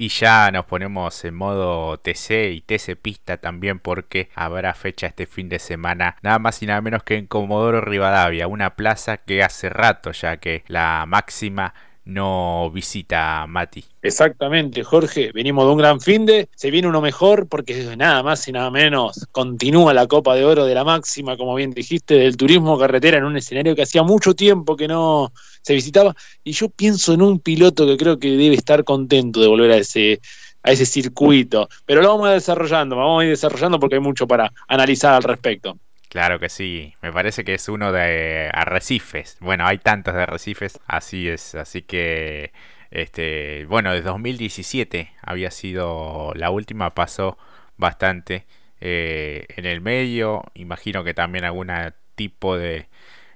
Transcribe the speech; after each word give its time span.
Y 0.00 0.10
ya 0.10 0.52
nos 0.52 0.64
ponemos 0.64 1.24
en 1.24 1.34
modo 1.34 1.98
TC 1.98 2.52
y 2.52 2.60
TC 2.60 2.94
pista 2.94 3.38
también 3.38 3.80
porque 3.80 4.30
habrá 4.36 4.72
fecha 4.74 5.08
este 5.08 5.26
fin 5.26 5.48
de 5.48 5.58
semana, 5.58 6.16
nada 6.22 6.38
más 6.38 6.62
y 6.62 6.66
nada 6.66 6.80
menos 6.80 7.02
que 7.02 7.16
en 7.16 7.26
Comodoro 7.26 7.80
Rivadavia, 7.80 8.46
una 8.46 8.76
plaza 8.76 9.16
que 9.16 9.42
hace 9.42 9.68
rato 9.68 10.12
ya 10.12 10.36
que 10.36 10.62
la 10.68 11.04
máxima 11.06 11.74
no 12.08 12.70
visita 12.70 13.46
Mati. 13.46 13.84
Exactamente, 14.00 14.82
Jorge. 14.82 15.30
Venimos 15.34 15.66
de 15.66 15.72
un 15.72 15.78
gran 15.78 16.00
fin 16.00 16.24
de, 16.24 16.48
se 16.56 16.70
viene 16.70 16.88
uno 16.88 17.02
mejor 17.02 17.48
porque 17.48 17.94
nada 17.96 18.22
más 18.22 18.48
y 18.48 18.52
nada 18.52 18.70
menos 18.70 19.28
continúa 19.30 19.92
la 19.92 20.06
Copa 20.06 20.34
de 20.34 20.44
Oro 20.44 20.64
de 20.64 20.74
la 20.74 20.84
máxima, 20.84 21.36
como 21.36 21.54
bien 21.54 21.72
dijiste, 21.72 22.14
del 22.14 22.38
turismo 22.38 22.78
carretera 22.78 23.18
en 23.18 23.24
un 23.24 23.36
escenario 23.36 23.76
que 23.76 23.82
hacía 23.82 24.02
mucho 24.02 24.34
tiempo 24.34 24.74
que 24.74 24.88
no 24.88 25.32
se 25.68 25.74
visitaba. 25.74 26.16
Y 26.42 26.52
yo 26.52 26.70
pienso 26.70 27.12
en 27.12 27.20
un 27.20 27.40
piloto 27.40 27.86
que 27.86 27.98
creo 27.98 28.18
que 28.18 28.30
debe 28.30 28.54
estar 28.54 28.84
contento 28.84 29.38
de 29.40 29.48
volver 29.48 29.70
a 29.72 29.76
ese 29.76 30.18
a 30.62 30.70
ese 30.70 30.86
circuito. 30.86 31.68
Pero 31.84 32.00
lo 32.00 32.08
vamos 32.08 32.26
a 32.26 32.30
ir 32.30 32.34
desarrollando, 32.36 32.96
vamos 32.96 33.20
a 33.20 33.24
ir 33.24 33.30
desarrollando 33.30 33.78
porque 33.78 33.96
hay 33.96 34.00
mucho 34.00 34.26
para 34.26 34.50
analizar 34.66 35.14
al 35.14 35.22
respecto. 35.22 35.78
Claro 36.08 36.38
que 36.38 36.48
sí, 36.48 36.94
me 37.02 37.12
parece 37.12 37.44
que 37.44 37.52
es 37.52 37.68
uno 37.68 37.92
de 37.92 38.48
arrecifes. 38.50 39.36
Bueno, 39.40 39.66
hay 39.66 39.76
tantos 39.76 40.14
de 40.14 40.22
arrecifes, 40.22 40.80
así 40.86 41.28
es, 41.28 41.54
así 41.54 41.82
que 41.82 42.52
este, 42.90 43.66
bueno, 43.66 43.92
de 43.92 44.00
2017 44.00 45.12
había 45.20 45.50
sido 45.50 46.32
la 46.34 46.48
última, 46.48 46.94
pasó 46.94 47.36
bastante 47.76 48.46
eh, 48.80 49.44
en 49.54 49.66
el 49.66 49.82
medio, 49.82 50.44
imagino 50.54 51.04
que 51.04 51.12
también 51.12 51.44
algún 51.44 51.70
tipo 52.14 52.56
de 52.56 52.88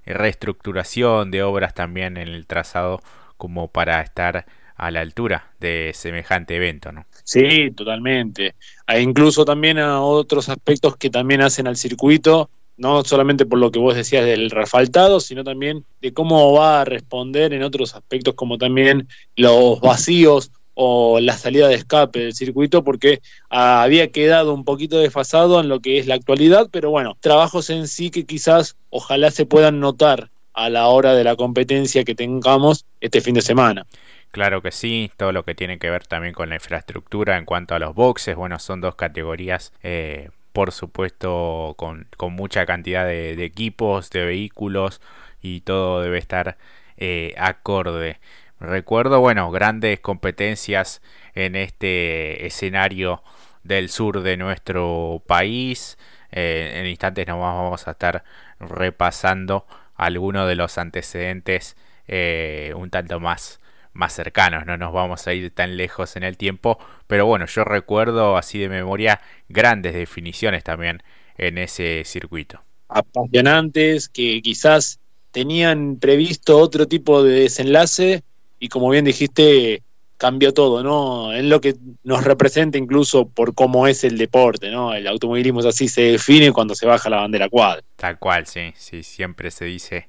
reestructuración 0.05 1.31
de 1.31 1.43
obras 1.43 1.75
también 1.75 2.17
en 2.17 2.29
el 2.29 2.47
trazado 2.47 3.01
como 3.37 3.69
para 3.69 4.01
estar 4.01 4.47
a 4.77 4.91
la 4.91 5.01
altura 5.01 5.53
de 5.61 5.93
semejante 5.95 6.57
evento, 6.57 6.93
¿no? 6.93 7.07
Sí, 7.25 7.71
totalmente. 7.71 8.55
E 8.87 9.01
incluso 9.01 9.45
también 9.45 9.79
a 9.79 10.01
otros 10.01 10.49
aspectos 10.49 10.97
que 10.97 11.11
también 11.11 11.43
hacen 11.43 11.67
al 11.67 11.77
circuito 11.77 12.51
no 12.77 13.05
solamente 13.05 13.47
por 13.47 13.59
lo 13.59 13.71
que 13.71 13.79
vos 13.79 13.95
decías 13.95 14.25
del 14.25 14.51
refaltado, 14.51 15.21
sino 15.21 15.45
también 15.45 15.85
de 16.01 16.13
cómo 16.13 16.53
va 16.55 16.81
a 16.81 16.85
responder 16.85 17.53
en 17.53 17.63
otros 17.63 17.95
aspectos 17.95 18.35
como 18.35 18.59
también 18.59 19.09
los 19.37 19.81
vacíos 19.81 20.51
o 20.75 21.21
la 21.21 21.37
salida 21.37 21.69
de 21.69 21.75
escape 21.75 22.21
del 22.21 22.35
circuito 22.35 22.83
porque 22.85 23.21
había 23.49 24.11
quedado 24.11 24.55
un 24.55 24.65
poquito 24.65 24.99
desfasado 24.99 25.61
en 25.61 25.69
lo 25.69 25.81
que 25.81 25.99
es 25.99 26.07
la 26.07 26.15
actualidad, 26.15 26.69
pero 26.71 26.91
bueno, 26.91 27.17
trabajos 27.21 27.71
en 27.71 27.89
sí 27.89 28.11
que 28.11 28.25
quizás 28.25 28.77
ojalá 28.91 29.31
se 29.31 29.47
puedan 29.47 29.81
notar 29.81 30.31
a 30.55 30.69
la 30.69 30.87
hora 30.89 31.15
de 31.15 31.25
la 31.25 31.37
competencia 31.37 32.05
que 32.05 32.15
tengamos 32.15 32.85
este 33.01 33.21
fin 33.21 33.35
de 33.35 33.43
semana. 33.43 33.87
Claro 34.31 34.63
que 34.63 34.73
sí, 34.73 35.11
todo 35.17 35.33
lo 35.33 35.45
que 35.45 35.55
tiene 35.55 35.79
que 35.79 35.91
ver 35.91 36.07
también 36.07 36.33
con 36.33 36.49
la 36.49 36.55
infraestructura 36.55 37.37
en 37.37 37.45
cuanto 37.45 37.75
a 37.75 37.79
los 37.79 37.95
boxes, 37.95 38.35
bueno, 38.35 38.59
son 38.59 38.81
dos 38.81 38.95
categorías 38.95 39.73
eh, 39.83 40.31
por 40.53 40.73
supuesto 40.73 41.75
con, 41.77 42.07
mucha 42.31 42.67
cantidad 42.67 43.07
de, 43.07 43.33
equipos, 43.45 44.11
de 44.11 44.25
vehículos 44.25 45.01
y 45.41 45.61
todo 45.63 46.03
debe 46.03 46.19
estar 46.19 46.57
eh, 46.97 47.35
acorde. 47.37 48.21
Recuerdo, 48.63 49.19
bueno, 49.19 49.51
grandes 49.51 49.99
competencias 49.99 51.03
en 51.35 51.57
este 51.57 52.47
escenario 52.47 53.25
del 53.65 53.89
sur 53.89 54.23
de 54.23 54.37
nuestro 54.37 55.21
país. 55.27 55.99
Eh, 56.31 56.75
en 56.77 56.87
instantes 56.87 57.27
nos 57.27 57.41
vamos 57.41 57.89
a 57.89 57.91
estar 57.91 58.23
repasando 58.61 59.67
algunos 59.97 60.47
de 60.47 60.55
los 60.55 60.79
antecedentes 60.79 61.77
eh, 62.07 62.73
un 62.77 62.91
tanto 62.91 63.19
más 63.19 63.59
más 63.95 64.15
cercanos, 64.15 64.65
no 64.65 64.79
nos 64.79 64.91
vamos 64.91 65.27
a 65.27 65.35
ir 65.35 65.51
tan 65.51 65.77
lejos 65.77 66.17
en 66.17 66.23
el 66.23 66.39
tiempo, 66.39 66.79
pero 67.07 67.27
bueno, 67.27 67.45
yo 67.45 67.63
recuerdo 67.63 68.39
así 68.39 68.59
de 68.59 68.71
memoria 68.71 69.21
grandes 69.51 69.93
definiciones 69.93 70.65
también 70.65 71.03
en 71.37 71.59
ese 71.59 72.03
circuito. 72.07 72.63
Apasionantes 72.89 74.09
que 74.09 74.41
quizás 74.41 74.99
tenían 75.31 75.97
previsto 75.97 76.57
otro 76.57 76.89
tipo 76.89 77.23
de 77.23 77.41
desenlace 77.41 78.23
y 78.63 78.69
como 78.69 78.89
bien 78.91 79.05
dijiste, 79.05 79.83
cambió 80.17 80.55
todo, 80.55 80.85
¿no? 80.85 81.35
En 81.35 81.49
lo 81.49 81.61
que 81.61 81.75
nos 82.05 82.23
representa 82.23 82.79
incluso 82.79 83.29
por 83.29 83.57
cómo 83.57 83.89
es 83.89 84.05
el 84.05 84.17
deporte, 84.17 84.71
¿no? 84.71 84.95
El 84.95 85.09
automovilismo 85.09 85.59
es 85.59 85.67
así, 85.67 85.89
se 85.89 86.13
define 86.13 86.53
cuando 86.53 86.77
se 86.77 86.87
baja 86.87 87.11
la 87.11 87.17
bandera 87.17 87.49
cuadra. 87.49 87.83
Tal 87.97 88.21
cual, 88.21 88.47
sí, 88.47 88.73
sí, 88.77 89.03
siempre 89.03 89.51
se 89.51 89.65
dice 89.65 90.09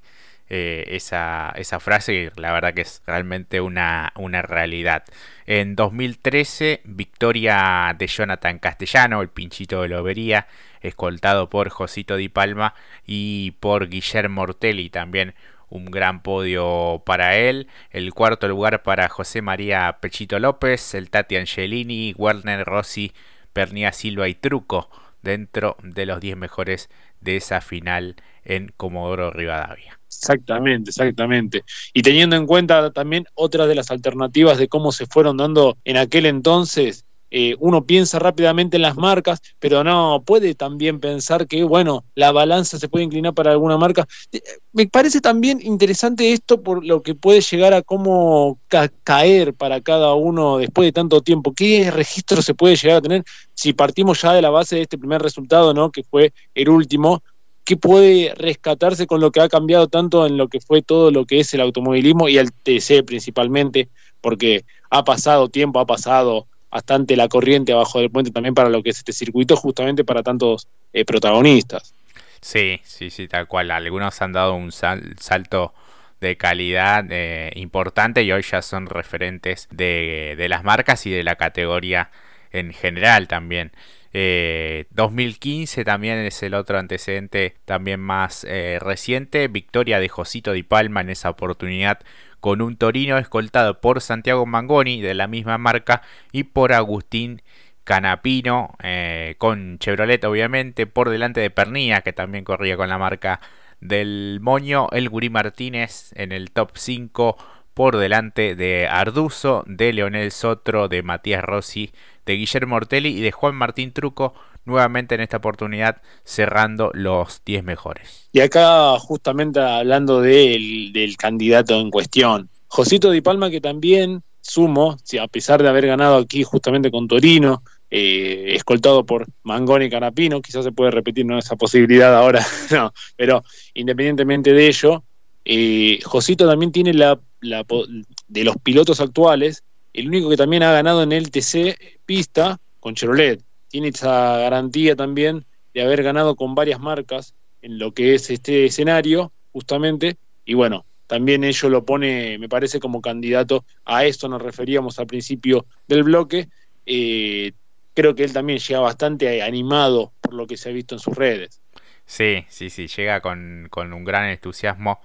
eh, 0.50 0.84
esa, 0.90 1.52
esa, 1.56 1.80
frase, 1.80 2.32
la 2.36 2.52
verdad 2.52 2.76
que 2.76 2.82
es 2.82 3.02
realmente 3.08 3.60
una, 3.60 4.14
una 4.16 4.44
realidad. 4.44 5.04
En 5.48 5.76
2013, 5.76 6.82
victoria 6.84 7.96
de 7.98 8.06
Jonathan 8.06 8.60
Castellano, 8.60 9.24
el 9.24 9.30
pinchito 9.30 9.82
de 9.82 9.88
Lobería, 9.88 10.46
escoltado 10.82 11.50
por 11.50 11.70
Josito 11.70 12.18
Di 12.18 12.30
Palma 12.30 12.76
y 13.04 13.52
por 13.60 13.90
Guillermo 13.90 14.44
Ortelli, 14.44 14.92
también 14.92 15.34
un 15.74 15.86
gran 15.86 16.22
podio 16.22 17.02
para 17.04 17.36
él. 17.36 17.68
El 17.90 18.14
cuarto 18.14 18.48
lugar 18.48 18.84
para 18.84 19.10
José 19.10 19.42
María 19.42 19.98
Pechito 20.00 20.38
López, 20.40 20.94
el 20.94 21.10
Tati 21.10 21.36
Angelini, 21.36 22.14
Werner 22.16 22.64
Rossi, 22.64 23.12
Pernia 23.54 23.92
Silva 23.92 24.28
y 24.28 24.36
Truco 24.36 24.90
dentro 25.24 25.76
de 25.82 26.06
los 26.06 26.20
10 26.20 26.38
mejores 26.38 26.90
de 27.22 27.38
esa 27.38 27.60
final 27.60 28.18
en 28.44 28.72
Comodoro 28.78 29.32
Rivadavia. 29.32 30.00
Exactamente, 30.08 30.92
exactamente. 30.92 31.64
Y 31.92 32.04
teniendo 32.04 32.36
en 32.36 32.46
cuenta 32.46 32.92
también 32.92 33.26
otras 33.34 33.68
de 33.68 33.76
las 33.76 33.90
alternativas 33.90 34.60
de 34.60 34.68
cómo 34.68 34.92
se 34.92 35.08
fueron 35.08 35.38
dando 35.38 35.78
en 35.86 35.98
aquel 35.98 36.28
entonces, 36.28 37.06
eh, 37.36 37.56
uno 37.60 37.84
piensa 37.84 38.20
rápidamente 38.20 38.78
en 38.78 38.84
las 38.84 38.96
marcas, 38.96 39.42
pero 39.58 39.84
no 39.84 40.22
puede 40.24 40.54
también 40.54 41.00
pensar 41.00 41.48
que, 41.48 41.64
bueno, 41.64 42.06
la 42.14 42.32
balanza 42.32 42.78
se 42.78 42.88
puede 42.88 43.06
inclinar 43.06 43.34
para 43.34 43.50
alguna 43.50 43.76
marca. 43.76 44.08
Eh, 44.32 44.40
me 44.72 44.86
parece 44.86 45.20
también 45.20 45.60
interesante 45.64 46.32
esto 46.32 46.62
por 46.62 46.86
lo 46.86 47.02
que 47.02 47.16
puede 47.16 47.42
llegar 47.42 47.74
a 47.74 47.82
cómo 47.82 48.60
caer 49.04 49.56
para 49.56 49.82
cada 49.82 50.14
uno 50.14 50.60
después 50.60 50.86
de 50.86 50.92
tanto 50.92 51.22
tiempo. 51.22 51.54
¿Qué 51.56 51.90
registro 51.90 52.44
se 52.44 52.54
puede 52.54 52.76
llegar 52.76 52.98
a 52.98 53.02
tener 53.02 53.24
si 53.56 53.74
partimos 53.74 54.22
ya 54.22 54.34
de 54.34 54.44
la 54.44 54.52
base 54.52 54.76
de 54.76 54.84
este 54.84 55.00
primer 55.00 55.20
resultado, 55.20 55.74
¿no? 55.74 55.92
que 55.92 56.04
fue 56.04 56.34
el 56.54 56.70
último? 56.70 57.24
qué 57.66 57.78
puede 57.78 58.34
rescatarse 58.36 59.08
con 59.08 59.22
lo 59.22 59.32
que 59.32 59.40
ha 59.40 59.48
cambiado 59.48 59.88
tanto 59.88 60.28
en 60.28 60.36
lo 60.36 60.50
que 60.50 60.60
fue 60.60 60.82
todo 60.82 61.12
lo 61.12 61.26
que 61.26 61.40
es 61.40 61.54
el 61.54 61.62
automovilismo 61.62 62.28
y 62.28 62.38
el 62.38 62.52
TC 62.52 63.06
principalmente, 63.06 63.88
porque 64.20 64.66
ha 64.90 65.06
pasado 65.06 65.48
tiempo, 65.48 65.80
ha 65.80 65.86
pasado 65.86 66.48
bastante 66.74 67.16
la 67.16 67.28
corriente 67.28 67.72
abajo 67.72 68.00
del 68.00 68.10
puente 68.10 68.32
también 68.32 68.56
para 68.56 68.68
lo 68.70 68.82
que 68.82 68.90
es 68.90 68.98
este 68.98 69.14
circuito, 69.14 69.56
justamente 69.56 70.04
para 70.04 70.24
tantos 70.24 70.68
eh, 70.92 71.06
protagonistas. 71.06 71.94
Sí, 72.42 72.82
sí, 72.84 73.12
sí, 73.12 73.28
tal 73.28 73.48
cual. 73.48 73.70
Algunos 73.70 74.20
han 74.22 74.34
dado 74.34 74.56
un 74.56 74.72
salto 74.72 75.74
de 76.20 76.36
calidad 76.36 77.06
eh, 77.10 77.52
importante 77.56 78.24
y 78.24 78.32
hoy 78.32 78.42
ya 78.42 78.62
son 78.62 78.88
referentes 78.88 79.68
de, 79.72 80.34
de 80.36 80.50
las 80.50 80.64
marcas 80.64 81.06
y 81.06 81.12
de 81.12 81.24
la 81.24 81.36
categoría 81.36 82.10
en 82.52 82.74
general 82.74 83.28
también. 83.28 83.72
2015 84.14 85.82
eh, 85.82 85.86
también 85.86 86.20
es 86.20 86.44
el 86.44 86.54
otro 86.54 86.78
antecedente 86.80 87.56
también 87.66 88.00
más 88.00 88.46
reciente. 88.80 89.48
Victoria 89.48 90.00
de 90.00 90.10
Josito 90.10 90.54
Di 90.54 90.64
Palma 90.64 91.02
en 91.02 91.10
esa 91.10 91.30
oportunidad 91.30 92.00
con 92.44 92.62
un 92.62 92.76
Torino 92.76 93.18
escoltado 93.18 93.80
por 93.80 94.02
Santiago 94.02 94.46
Mangoni 94.46 95.00
de 95.00 95.14
la 95.14 95.28
misma 95.28 95.58
marca 95.58 96.02
y 96.34 96.44
por 96.44 96.74
Agustín 96.74 97.42
Canapino 97.86 98.76
eh, 98.84 99.36
con 99.38 99.80
Chevrolet 99.80 100.22
obviamente 100.26 100.86
por 100.86 101.10
delante 101.10 101.40
de 101.40 101.50
Pernilla 101.50 102.02
que 102.02 102.12
también 102.12 102.44
corría 102.44 102.76
con 102.76 102.90
la 102.90 102.98
marca 102.98 103.40
del 103.80 104.40
Moño. 104.42 104.90
El 104.92 105.08
Gurí 105.08 105.30
Martínez 105.30 106.12
en 106.16 106.34
el 106.34 106.52
top 106.52 106.72
5 106.74 107.38
por 107.74 107.96
delante 107.96 108.56
de 108.58 108.90
Arduzo, 108.90 109.64
de 109.66 109.94
Leonel 109.94 110.34
Sotro, 110.34 110.90
de 110.90 111.02
Matías 111.02 111.46
Rossi, 111.46 111.94
de 112.26 112.34
Guillermo 112.34 112.76
Ortelli 112.76 113.18
y 113.18 113.22
de 113.22 113.32
Juan 113.32 113.56
Martín 113.56 113.94
Truco, 113.94 114.34
nuevamente 114.66 115.16
en 115.16 115.22
esta 115.22 115.38
oportunidad 115.38 116.02
cerrando 116.24 116.92
los 116.94 117.42
10 117.46 117.64
mejores. 117.64 118.30
Y 118.32 118.40
acá 118.40 118.98
justamente 119.00 119.60
hablando 119.60 120.22
del, 120.22 121.16
candidato 121.18 121.80
en 121.80 121.92
cuestión, 121.92 122.50
Josito 122.68 123.12
Di 123.12 123.22
Palma 123.22 123.50
que 123.50 123.62
también 123.62 124.24
sumo, 124.42 124.98
a 125.22 125.28
pesar 125.28 125.62
de 125.62 125.70
haber 125.70 125.88
ganado 125.88 126.18
aquí 126.18 126.44
justamente 126.44 126.92
con 126.92 127.08
Torino, 127.08 127.64
eh, 127.90 128.56
escoltado 128.56 129.06
por 129.06 129.28
Mangoni 129.44 129.86
y 129.86 129.90
Canapino, 129.90 130.42
quizás 130.42 130.64
se 130.64 130.72
puede 130.72 130.92
repetir 130.92 131.26
¿no? 131.26 131.38
esa 131.38 131.56
posibilidad 131.56 132.16
ahora, 132.16 132.44
no, 132.72 132.92
pero 133.16 133.44
independientemente 133.76 134.52
de 134.52 134.68
ello, 134.68 135.04
eh, 135.46 136.00
Josito 136.04 136.48
también 136.48 136.72
tiene 136.72 136.94
la, 136.94 137.20
de 137.42 138.44
los 138.44 138.58
pilotos 138.58 139.00
actuales, 139.00 139.64
el 139.94 140.08
único 140.08 140.30
que 140.30 140.38
también 140.38 140.64
ha 140.64 140.72
ganado 140.72 141.04
en 141.04 141.12
el 141.12 141.30
TC 141.30 141.78
pista 142.06 142.60
con 142.80 142.96
Chevrolet. 142.96 143.42
Tiene 143.74 143.88
esa 143.88 144.38
garantía 144.38 144.96
también 144.96 145.46
de 145.74 145.82
haber 145.82 146.04
ganado 146.04 146.36
con 146.36 146.54
varias 146.54 146.80
marcas 146.80 147.34
en 147.64 147.80
lo 147.80 147.92
que 147.92 148.14
es 148.14 148.30
este 148.30 148.66
escenario, 148.66 149.32
justamente. 149.52 150.18
Y 150.46 150.54
bueno, 150.54 150.86
también 151.08 151.44
ello 151.44 151.70
lo 151.70 151.84
pone, 151.84 152.38
me 152.38 152.48
parece, 152.48 152.80
como 152.80 153.02
candidato 153.02 153.66
a 153.84 154.06
esto, 154.06 154.30
nos 154.30 154.44
referíamos 154.44 155.00
al 155.00 155.08
principio 155.08 155.66
del 155.88 156.04
bloque. 156.04 156.50
Eh, 156.86 157.54
creo 157.96 158.14
que 158.14 158.24
él 158.24 158.32
también 158.32 158.60
llega 158.60 158.80
bastante 158.80 159.42
animado 159.42 160.14
por 160.22 160.36
lo 160.36 160.46
que 160.46 160.56
se 160.56 160.70
ha 160.70 160.72
visto 160.72 160.94
en 160.94 161.00
sus 161.00 161.16
redes. 161.16 161.60
Sí, 162.06 162.46
sí, 162.50 162.70
sí, 162.70 162.86
llega 162.86 163.22
con, 163.22 163.72
un 163.76 164.04
gran 164.04 164.30
entusiasmo 164.30 165.02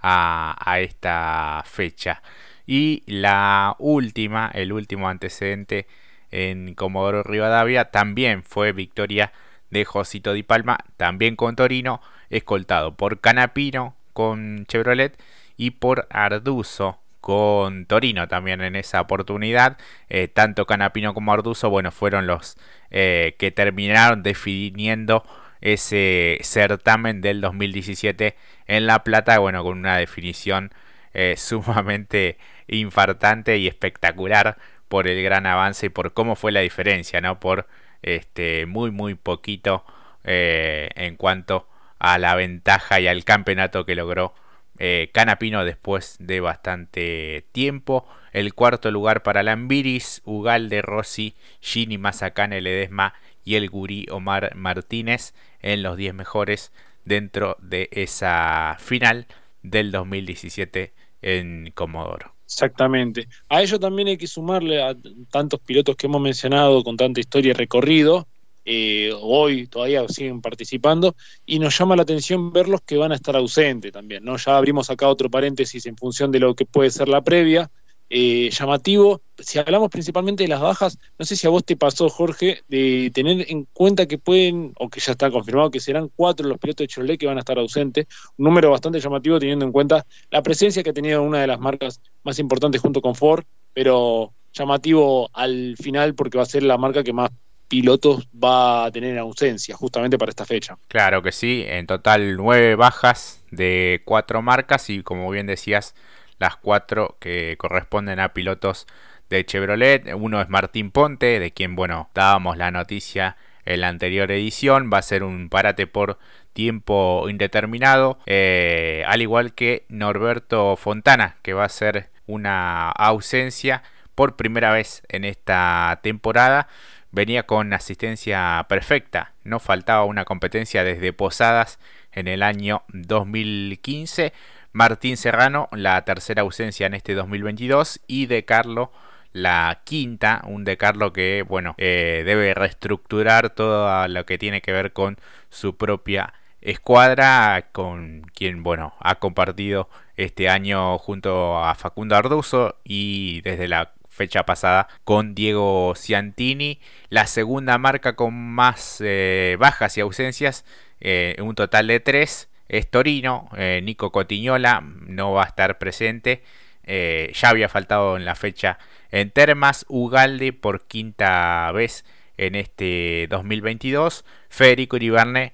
a, 0.00 0.78
esta 0.78 1.64
fecha. 1.66 2.22
Y 2.68 3.02
la 3.06 3.74
última, 3.80 4.48
el 4.54 4.72
último 4.72 5.08
antecedente 5.08 5.88
en 6.32 6.74
Comodoro 6.74 7.22
Rivadavia, 7.22 7.90
también 7.90 8.42
fue 8.42 8.72
victoria 8.72 9.32
de 9.70 9.84
Josito 9.84 10.32
Di 10.32 10.42
Palma, 10.42 10.78
también 10.96 11.36
con 11.36 11.56
Torino, 11.56 12.00
escoltado 12.30 12.96
por 12.96 13.20
Canapino 13.20 13.94
con 14.12 14.66
Chevrolet 14.66 15.16
y 15.56 15.70
por 15.70 16.06
Arduzo 16.10 16.98
con 17.22 17.86
Torino 17.86 18.26
también 18.26 18.60
en 18.62 18.74
esa 18.74 19.00
oportunidad. 19.00 19.78
Eh, 20.10 20.28
tanto 20.28 20.66
Canapino 20.66 21.14
como 21.14 21.32
Arduzo, 21.32 21.70
bueno, 21.70 21.92
fueron 21.92 22.26
los 22.26 22.58
eh, 22.90 23.36
que 23.38 23.52
terminaron 23.52 24.22
definiendo 24.22 25.24
ese 25.60 26.38
certamen 26.42 27.20
del 27.20 27.40
2017 27.40 28.36
en 28.66 28.86
La 28.86 29.04
Plata, 29.04 29.38
bueno, 29.38 29.62
con 29.62 29.78
una 29.78 29.96
definición 29.96 30.72
eh, 31.14 31.34
sumamente 31.38 32.38
infartante 32.66 33.56
y 33.58 33.68
espectacular 33.68 34.58
por 34.92 35.08
el 35.08 35.22
gran 35.22 35.46
avance 35.46 35.86
y 35.86 35.88
por 35.88 36.12
cómo 36.12 36.36
fue 36.36 36.52
la 36.52 36.60
diferencia, 36.60 37.22
¿no? 37.22 37.40
Por 37.40 37.66
este 38.02 38.66
muy 38.66 38.90
muy 38.90 39.14
poquito 39.14 39.86
en 40.22 41.16
cuanto 41.16 41.66
a 41.98 42.18
la 42.18 42.34
ventaja 42.34 43.00
y 43.00 43.08
al 43.08 43.24
campeonato 43.24 43.86
que 43.86 43.94
logró 43.94 44.34
eh, 44.78 45.08
Canapino 45.14 45.64
después 45.64 46.16
de 46.20 46.40
bastante 46.40 47.46
tiempo. 47.52 48.06
El 48.32 48.52
cuarto 48.52 48.90
lugar 48.90 49.22
para 49.22 49.42
Lambiris, 49.42 50.20
Ugalde, 50.26 50.82
Rossi, 50.82 51.36
Gini 51.62 51.96
Mazacane 51.96 52.60
Ledesma 52.60 53.14
y 53.44 53.54
el 53.54 53.70
Gurí 53.70 54.06
Omar 54.10 54.54
Martínez 54.56 55.32
en 55.62 55.82
los 55.82 55.96
10 55.96 56.12
mejores 56.12 56.70
dentro 57.06 57.56
de 57.62 57.88
esa 57.92 58.76
final 58.78 59.26
del 59.62 59.90
2017 59.90 60.92
en 61.22 61.72
Comodoro. 61.74 62.34
Exactamente. 62.52 63.28
A 63.48 63.62
ello 63.62 63.78
también 63.80 64.08
hay 64.08 64.18
que 64.18 64.26
sumarle 64.26 64.82
a 64.82 64.94
tantos 65.30 65.58
pilotos 65.60 65.96
que 65.96 66.06
hemos 66.06 66.20
mencionado 66.20 66.84
con 66.84 66.96
tanta 66.96 67.18
historia 67.18 67.50
y 67.50 67.54
recorrido, 67.54 68.28
eh, 68.64 69.10
hoy 69.20 69.66
todavía 69.66 70.06
siguen 70.06 70.40
participando 70.40 71.16
y 71.44 71.58
nos 71.58 71.76
llama 71.76 71.96
la 71.96 72.02
atención 72.02 72.52
verlos 72.52 72.80
que 72.86 72.96
van 72.96 73.10
a 73.10 73.16
estar 73.16 73.34
ausentes 73.34 73.90
también, 73.90 74.22
¿no? 74.22 74.36
Ya 74.36 74.56
abrimos 74.56 74.90
acá 74.90 75.08
otro 75.08 75.30
paréntesis 75.30 75.84
en 75.86 75.96
función 75.96 76.30
de 76.30 76.40
lo 76.40 76.54
que 76.54 76.66
puede 76.66 76.90
ser 76.90 77.08
la 77.08 77.22
previa. 77.22 77.70
Eh, 78.14 78.50
llamativo, 78.50 79.22
si 79.38 79.58
hablamos 79.58 79.88
principalmente 79.88 80.42
de 80.42 80.48
las 80.50 80.60
bajas, 80.60 80.98
no 81.18 81.24
sé 81.24 81.34
si 81.34 81.46
a 81.46 81.50
vos 81.50 81.64
te 81.64 81.78
pasó, 81.78 82.10
Jorge, 82.10 82.60
de 82.68 83.10
tener 83.14 83.50
en 83.50 83.66
cuenta 83.72 84.04
que 84.04 84.18
pueden, 84.18 84.74
o 84.78 84.90
que 84.90 85.00
ya 85.00 85.12
está 85.12 85.30
confirmado, 85.30 85.70
que 85.70 85.80
serán 85.80 86.10
cuatro 86.14 86.46
los 86.46 86.58
pilotos 86.58 86.84
de 86.84 86.88
Chevrolet 86.88 87.18
que 87.18 87.26
van 87.26 87.38
a 87.38 87.40
estar 87.40 87.58
ausentes, 87.58 88.06
un 88.36 88.44
número 88.44 88.70
bastante 88.70 89.00
llamativo 89.00 89.38
teniendo 89.38 89.64
en 89.64 89.72
cuenta 89.72 90.04
la 90.30 90.42
presencia 90.42 90.82
que 90.82 90.90
ha 90.90 90.92
tenido 90.92 91.22
una 91.22 91.40
de 91.40 91.46
las 91.46 91.58
marcas 91.58 92.02
más 92.22 92.38
importantes 92.38 92.82
junto 92.82 93.00
con 93.00 93.14
Ford, 93.14 93.44
pero 93.72 94.34
llamativo 94.52 95.30
al 95.32 95.76
final 95.78 96.14
porque 96.14 96.36
va 96.36 96.42
a 96.42 96.46
ser 96.46 96.64
la 96.64 96.76
marca 96.76 97.02
que 97.02 97.14
más 97.14 97.30
pilotos 97.66 98.28
va 98.32 98.84
a 98.84 98.90
tener 98.90 99.16
ausencia 99.16 99.74
justamente 99.74 100.18
para 100.18 100.28
esta 100.28 100.44
fecha. 100.44 100.76
Claro 100.88 101.22
que 101.22 101.32
sí, 101.32 101.64
en 101.66 101.86
total 101.86 102.36
nueve 102.36 102.74
bajas 102.74 103.42
de 103.50 104.02
cuatro 104.04 104.42
marcas 104.42 104.90
y 104.90 105.02
como 105.02 105.30
bien 105.30 105.46
decías, 105.46 105.94
las 106.42 106.56
cuatro 106.56 107.16
que 107.20 107.56
corresponden 107.56 108.20
a 108.20 108.34
pilotos 108.34 108.86
de 109.30 109.46
Chevrolet. 109.46 110.12
Uno 110.14 110.42
es 110.42 110.48
Martín 110.48 110.90
Ponte, 110.90 111.40
de 111.40 111.52
quien, 111.52 111.74
bueno, 111.74 112.10
dábamos 112.14 112.58
la 112.58 112.70
noticia 112.70 113.36
en 113.64 113.80
la 113.80 113.88
anterior 113.88 114.30
edición. 114.30 114.90
Va 114.92 114.98
a 114.98 115.02
ser 115.02 115.22
un 115.22 115.48
parate 115.48 115.86
por 115.86 116.18
tiempo 116.52 117.26
indeterminado. 117.28 118.18
Eh, 118.26 119.04
al 119.06 119.22
igual 119.22 119.54
que 119.54 119.86
Norberto 119.88 120.76
Fontana, 120.76 121.36
que 121.42 121.54
va 121.54 121.64
a 121.64 121.70
ser 121.70 122.10
una 122.26 122.90
ausencia 122.90 123.82
por 124.14 124.36
primera 124.36 124.72
vez 124.72 125.02
en 125.08 125.24
esta 125.24 126.00
temporada 126.02 126.68
venía 127.12 127.44
con 127.44 127.72
asistencia 127.72 128.64
perfecta, 128.68 129.34
no 129.44 129.60
faltaba 129.60 130.04
una 130.04 130.24
competencia 130.24 130.82
desde 130.82 131.12
Posadas 131.12 131.78
en 132.10 132.26
el 132.26 132.42
año 132.42 132.82
2015, 132.88 134.32
Martín 134.72 135.16
Serrano 135.16 135.68
la 135.72 136.04
tercera 136.04 136.42
ausencia 136.42 136.86
en 136.86 136.94
este 136.94 137.14
2022 137.14 138.00
y 138.06 138.26
De 138.26 138.44
Carlo 138.44 138.92
la 139.32 139.82
quinta, 139.84 140.42
un 140.46 140.64
De 140.64 140.76
Carlo 140.76 141.12
que 141.12 141.44
bueno 141.46 141.74
eh, 141.78 142.22
debe 142.24 142.54
reestructurar 142.54 143.50
todo 143.50 144.08
lo 144.08 144.26
que 144.26 144.38
tiene 144.38 144.60
que 144.60 144.72
ver 144.72 144.92
con 144.92 145.18
su 145.50 145.76
propia 145.76 146.34
escuadra 146.60 147.68
con 147.72 148.22
quien 148.34 148.62
bueno 148.62 148.94
ha 149.00 149.16
compartido 149.16 149.88
este 150.16 150.48
año 150.48 150.98
junto 150.98 151.58
a 151.58 151.74
Facundo 151.74 152.16
Arduzo 152.16 152.76
y 152.84 153.40
desde 153.42 153.68
la 153.68 153.92
fecha 154.12 154.44
pasada 154.44 154.88
con 155.04 155.34
Diego 155.34 155.94
Ciantini. 155.96 156.80
La 157.08 157.26
segunda 157.26 157.78
marca 157.78 158.14
con 158.14 158.34
más 158.34 158.98
eh, 159.00 159.56
bajas 159.58 159.96
y 159.96 160.00
ausencias, 160.00 160.64
eh, 161.00 161.36
un 161.40 161.54
total 161.54 161.86
de 161.88 162.00
tres, 162.00 162.48
es 162.68 162.90
Torino. 162.90 163.48
Eh, 163.56 163.80
Nico 163.82 164.10
Cotiñola 164.12 164.82
no 165.06 165.32
va 165.32 165.44
a 165.44 165.46
estar 165.46 165.78
presente. 165.78 166.42
ya 166.84 167.48
había 167.48 167.68
faltado 167.68 168.16
en 168.16 168.24
la 168.24 168.34
fecha 168.34 168.78
en 169.10 169.30
Termas. 169.30 169.84
Ugalde 169.88 170.52
por 170.52 170.86
quinta 170.86 171.70
vez 171.72 172.04
en 172.36 172.54
este 172.54 173.26
2022. 173.30 174.24
Federico 174.48 174.96
Iribarne 174.96 175.52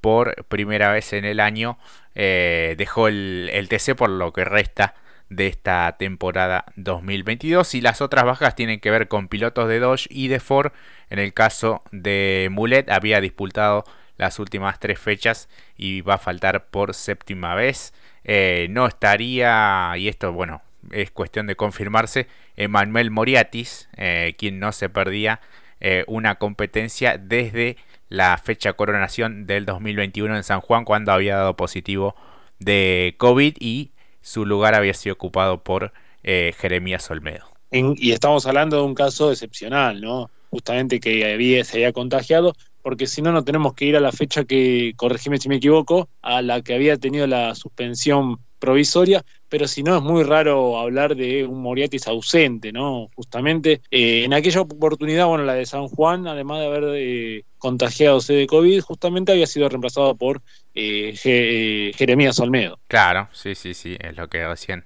por 0.00 0.44
primera 0.46 0.92
vez 0.92 1.12
en 1.12 1.24
el 1.24 1.40
año 1.40 1.78
dejó 2.14 3.08
el, 3.08 3.50
el 3.52 3.68
TC 3.68 3.94
por 3.94 4.10
lo 4.10 4.32
que 4.32 4.44
resta 4.44 4.94
de 5.30 5.46
esta 5.46 5.96
temporada 5.96 6.66
2022 6.76 7.76
y 7.76 7.80
las 7.80 8.00
otras 8.00 8.24
bajas 8.24 8.56
tienen 8.56 8.80
que 8.80 8.90
ver 8.90 9.08
con 9.08 9.28
pilotos 9.28 9.68
de 9.68 9.78
Dodge 9.78 10.08
y 10.10 10.28
de 10.28 10.40
Ford. 10.40 10.72
En 11.08 11.18
el 11.18 11.32
caso 11.32 11.82
de 11.92 12.48
Mulet 12.50 12.90
había 12.90 13.20
disputado 13.20 13.84
las 14.20 14.38
últimas 14.38 14.78
tres 14.78 14.98
fechas 14.98 15.48
y 15.78 16.02
va 16.02 16.14
a 16.14 16.18
faltar 16.18 16.66
por 16.66 16.92
séptima 16.92 17.54
vez. 17.54 17.94
Eh, 18.22 18.66
no 18.68 18.86
estaría, 18.86 19.94
y 19.96 20.08
esto 20.08 20.30
bueno, 20.30 20.60
es 20.90 21.10
cuestión 21.10 21.46
de 21.46 21.56
confirmarse, 21.56 22.26
Emanuel 22.54 23.10
Moriatis, 23.10 23.88
eh, 23.96 24.34
quien 24.36 24.60
no 24.60 24.72
se 24.72 24.90
perdía 24.90 25.40
eh, 25.80 26.04
una 26.06 26.34
competencia 26.34 27.16
desde 27.16 27.78
la 28.10 28.36
fecha 28.36 28.74
coronación 28.74 29.46
del 29.46 29.64
2021 29.64 30.36
en 30.36 30.42
San 30.42 30.60
Juan 30.60 30.84
cuando 30.84 31.12
había 31.12 31.36
dado 31.36 31.56
positivo 31.56 32.14
de 32.58 33.14
COVID 33.16 33.56
y 33.58 33.92
su 34.20 34.44
lugar 34.44 34.74
había 34.74 34.92
sido 34.92 35.14
ocupado 35.14 35.64
por 35.64 35.94
Jeremías 36.22 37.10
Olmedo. 37.10 37.46
y 37.70 38.12
estamos 38.12 38.44
hablando 38.44 38.76
de 38.76 38.82
un 38.82 38.94
caso 38.94 39.32
excepcional, 39.32 40.02
¿no? 40.02 40.30
Justamente 40.50 41.00
que 41.00 41.32
había, 41.32 41.64
se 41.64 41.78
había 41.78 41.94
contagiado, 41.94 42.52
porque 42.82 43.06
si 43.06 43.22
no, 43.22 43.32
no 43.32 43.44
tenemos 43.44 43.74
que 43.74 43.86
ir 43.86 43.96
a 43.96 44.00
la 44.00 44.12
fecha 44.12 44.44
que, 44.44 44.94
corregime 44.96 45.38
si 45.38 45.48
me 45.48 45.56
equivoco, 45.56 46.08
a 46.22 46.42
la 46.42 46.62
que 46.62 46.74
había 46.74 46.96
tenido 46.96 47.26
la 47.26 47.54
suspensión 47.54 48.38
provisoria, 48.60 49.24
pero 49.48 49.66
si 49.66 49.82
no 49.82 49.96
es 49.96 50.02
muy 50.02 50.22
raro 50.22 50.78
hablar 50.78 51.16
de 51.16 51.44
un 51.44 51.60
Moriatis 51.60 52.06
ausente, 52.06 52.70
¿no? 52.70 53.08
Justamente 53.16 53.80
eh, 53.90 54.22
en 54.24 54.32
aquella 54.32 54.60
oportunidad, 54.60 55.26
bueno, 55.26 55.44
la 55.44 55.54
de 55.54 55.66
San 55.66 55.88
Juan, 55.88 56.28
además 56.28 56.60
de 56.60 56.66
haber 56.66 56.84
eh, 56.94 57.44
contagiado 57.58 58.20
de 58.20 58.46
COVID, 58.46 58.80
justamente 58.82 59.32
había 59.32 59.46
sido 59.46 59.68
reemplazado 59.68 60.14
por 60.14 60.42
eh, 60.74 61.14
eh, 61.24 61.92
Jeremías 61.96 62.38
Olmedo. 62.38 62.78
Claro, 62.86 63.28
sí, 63.32 63.56
sí, 63.56 63.74
sí, 63.74 63.96
es 63.98 64.16
lo 64.16 64.28
que 64.28 64.46
recién 64.46 64.84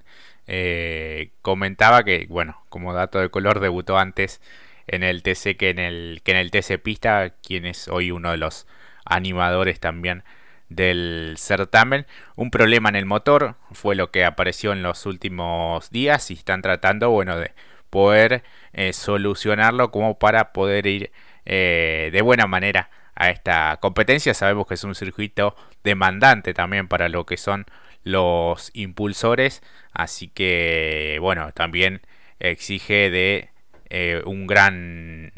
comentaba 1.41 2.03
que, 2.03 2.27
bueno, 2.29 2.63
como 2.69 2.93
dato 2.93 3.19
de 3.19 3.29
color, 3.29 3.59
debutó 3.59 3.97
antes 3.97 4.41
en 4.87 5.03
el 5.03 5.23
TC 5.23 5.57
que 5.57 5.69
en 5.69 5.79
el, 5.79 6.21
que 6.23 6.31
en 6.31 6.37
el 6.37 6.51
TC 6.51 6.81
Pista, 6.81 7.33
quien 7.41 7.65
es 7.65 7.87
hoy 7.87 8.11
uno 8.11 8.31
de 8.31 8.37
los 8.37 8.67
animadores 9.05 9.79
también 9.79 10.23
del 10.69 11.35
certamen. 11.37 12.05
Un 12.35 12.51
problema 12.51 12.89
en 12.89 12.95
el 12.95 13.05
motor 13.05 13.55
fue 13.71 13.95
lo 13.95 14.11
que 14.11 14.25
apareció 14.25 14.71
en 14.71 14.83
los 14.83 15.05
últimos 15.05 15.89
días 15.91 16.31
y 16.31 16.33
están 16.33 16.61
tratando, 16.61 17.09
bueno, 17.09 17.37
de 17.37 17.51
poder 17.89 18.43
eh, 18.73 18.93
solucionarlo 18.93 19.91
como 19.91 20.19
para 20.19 20.51
poder 20.53 20.87
ir 20.87 21.11
eh, 21.45 22.09
de 22.11 22.21
buena 22.21 22.47
manera 22.47 22.89
a 23.15 23.29
esta 23.29 23.77
competencia. 23.81 24.33
Sabemos 24.33 24.67
que 24.67 24.73
es 24.73 24.83
un 24.83 24.95
circuito 24.95 25.55
demandante 25.83 26.53
también 26.53 26.87
para 26.87 27.09
lo 27.09 27.25
que 27.25 27.37
son 27.37 27.65
los 28.03 28.71
impulsores, 28.73 29.63
así 29.91 30.27
que 30.27 31.17
bueno, 31.21 31.51
también 31.53 32.01
exige 32.39 33.09
de 33.09 33.49
eh, 33.89 34.21
un 34.25 34.47
gran 34.47 35.31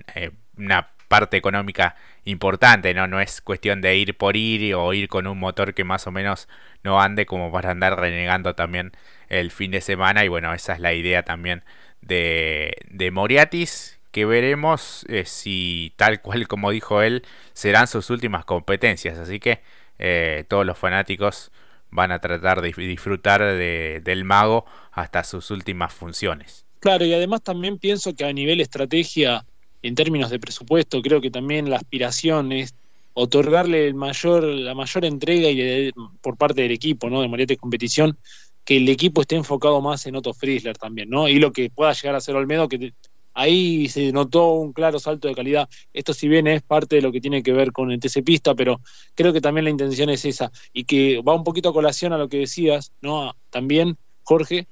una 0.58 0.90
parte 1.08 1.38
económica 1.38 1.96
importante, 2.26 2.94
¿no? 2.94 3.08
No 3.08 3.20
es 3.22 3.42
cuestión 3.42 3.82
de 3.82 3.96
ir 3.96 4.18
por 4.18 4.36
ir 4.36 4.76
o 4.76 4.94
ir 4.94 5.08
con 5.08 5.28
un 5.28 5.40
motor 5.40 5.74
que 5.74 5.84
más 5.84 6.08
o 6.08 6.12
menos 6.12 6.48
no 6.84 7.02
ande 7.02 7.26
como 7.26 7.52
para 7.52 7.72
andar 7.72 8.00
renegando 8.00 8.56
también 8.56 8.92
el 9.30 9.52
fin 9.52 9.72
de 9.72 9.82
semana. 9.82 10.26
Y 10.26 10.28
bueno, 10.28 10.54
esa 10.54 10.74
es 10.74 10.80
la 10.80 10.94
idea 10.94 11.24
también 11.24 11.64
de, 12.02 12.76
de 12.90 13.12
Moriatis, 13.12 14.00
que 14.12 14.26
veremos 14.26 15.06
eh, 15.10 15.26
si 15.26 15.94
tal 15.96 16.22
cual 16.22 16.48
como 16.48 16.72
dijo 16.72 17.02
él 17.02 17.24
serán 17.54 17.88
sus 17.88 18.10
últimas 18.10 18.46
competencias. 18.46 19.18
Así 19.18 19.40
que 19.40 19.62
eh, 20.00 20.46
todos 20.48 20.66
los 20.66 20.78
fanáticos 20.78 21.52
van 21.90 22.12
a 22.12 22.20
tratar 22.20 22.62
de 22.62 22.74
disfrutar 22.74 23.42
de, 23.42 24.02
del 24.04 24.26
mago 24.26 24.66
hasta 24.92 25.24
sus 25.24 25.52
últimas 25.52 25.94
funciones. 25.94 26.67
Claro, 26.80 27.06
y 27.06 27.14
además 27.14 27.42
también 27.42 27.80
pienso 27.80 28.14
que 28.14 28.26
a 28.26 28.34
nivel 28.34 28.62
estrategia, 28.62 29.46
en 29.82 29.96
términos 29.96 30.30
de 30.30 30.40
presupuesto, 30.40 31.02
creo 31.02 31.22
que 31.22 31.32
también 31.32 31.70
la 31.70 31.78
aspiración 31.78 32.52
es 32.52 32.76
otorgarle 33.14 33.88
el 33.88 33.96
mayor, 33.96 34.44
la 34.44 34.76
mayor 34.76 35.06
entrega 35.06 35.50
y 35.50 35.92
por 36.22 36.38
parte 36.38 36.62
del 36.62 36.72
equipo, 36.72 37.10
¿no? 37.10 37.22
De 37.22 37.28
Mariette 37.28 37.58
Competición, 37.58 38.18
que 38.64 38.78
el 38.78 38.88
equipo 38.90 39.22
esté 39.22 39.36
enfocado 39.36 39.82
más 39.82 40.06
en 40.06 40.16
Otto 40.16 40.34
Frizzler 40.34 40.78
también, 40.78 41.10
¿no? 41.10 41.28
Y 41.28 41.40
lo 41.40 41.52
que 41.52 41.72
pueda 41.72 41.94
llegar 41.94 42.16
a 42.16 42.22
ser 42.22 42.36
Olmedo, 42.36 42.70
que 42.70 42.94
ahí 43.34 43.88
se 43.88 44.12
notó 44.12 44.54
un 44.54 44.74
claro 44.74 45.00
salto 45.00 45.28
de 45.28 45.36
calidad. 45.36 45.70
Esto 45.94 46.14
si 46.14 46.28
bien 46.28 46.48
es 46.48 46.62
parte 46.62 46.98
de 46.98 47.02
lo 47.02 47.12
que 47.12 47.22
tiene 47.22 47.42
que 47.42 47.54
ver 47.54 47.72
con 47.72 47.92
el 47.92 48.00
TC 48.00 48.24
Pista, 48.24 48.56
pero 48.56 48.82
creo 49.16 49.34
que 49.34 49.42
también 49.42 49.66
la 49.66 49.72
intención 49.72 50.10
es 50.10 50.26
esa 50.26 50.52
y 50.74 50.86
que 50.86 51.22
va 51.22 51.34
un 51.34 51.44
poquito 51.44 51.70
a 51.70 51.74
colación 51.74 52.14
a 52.14 52.18
lo 52.18 52.30
que 52.30 52.38
decías, 52.38 52.92
¿no? 53.02 53.36
También, 53.50 53.98
Jorge, 54.24 54.68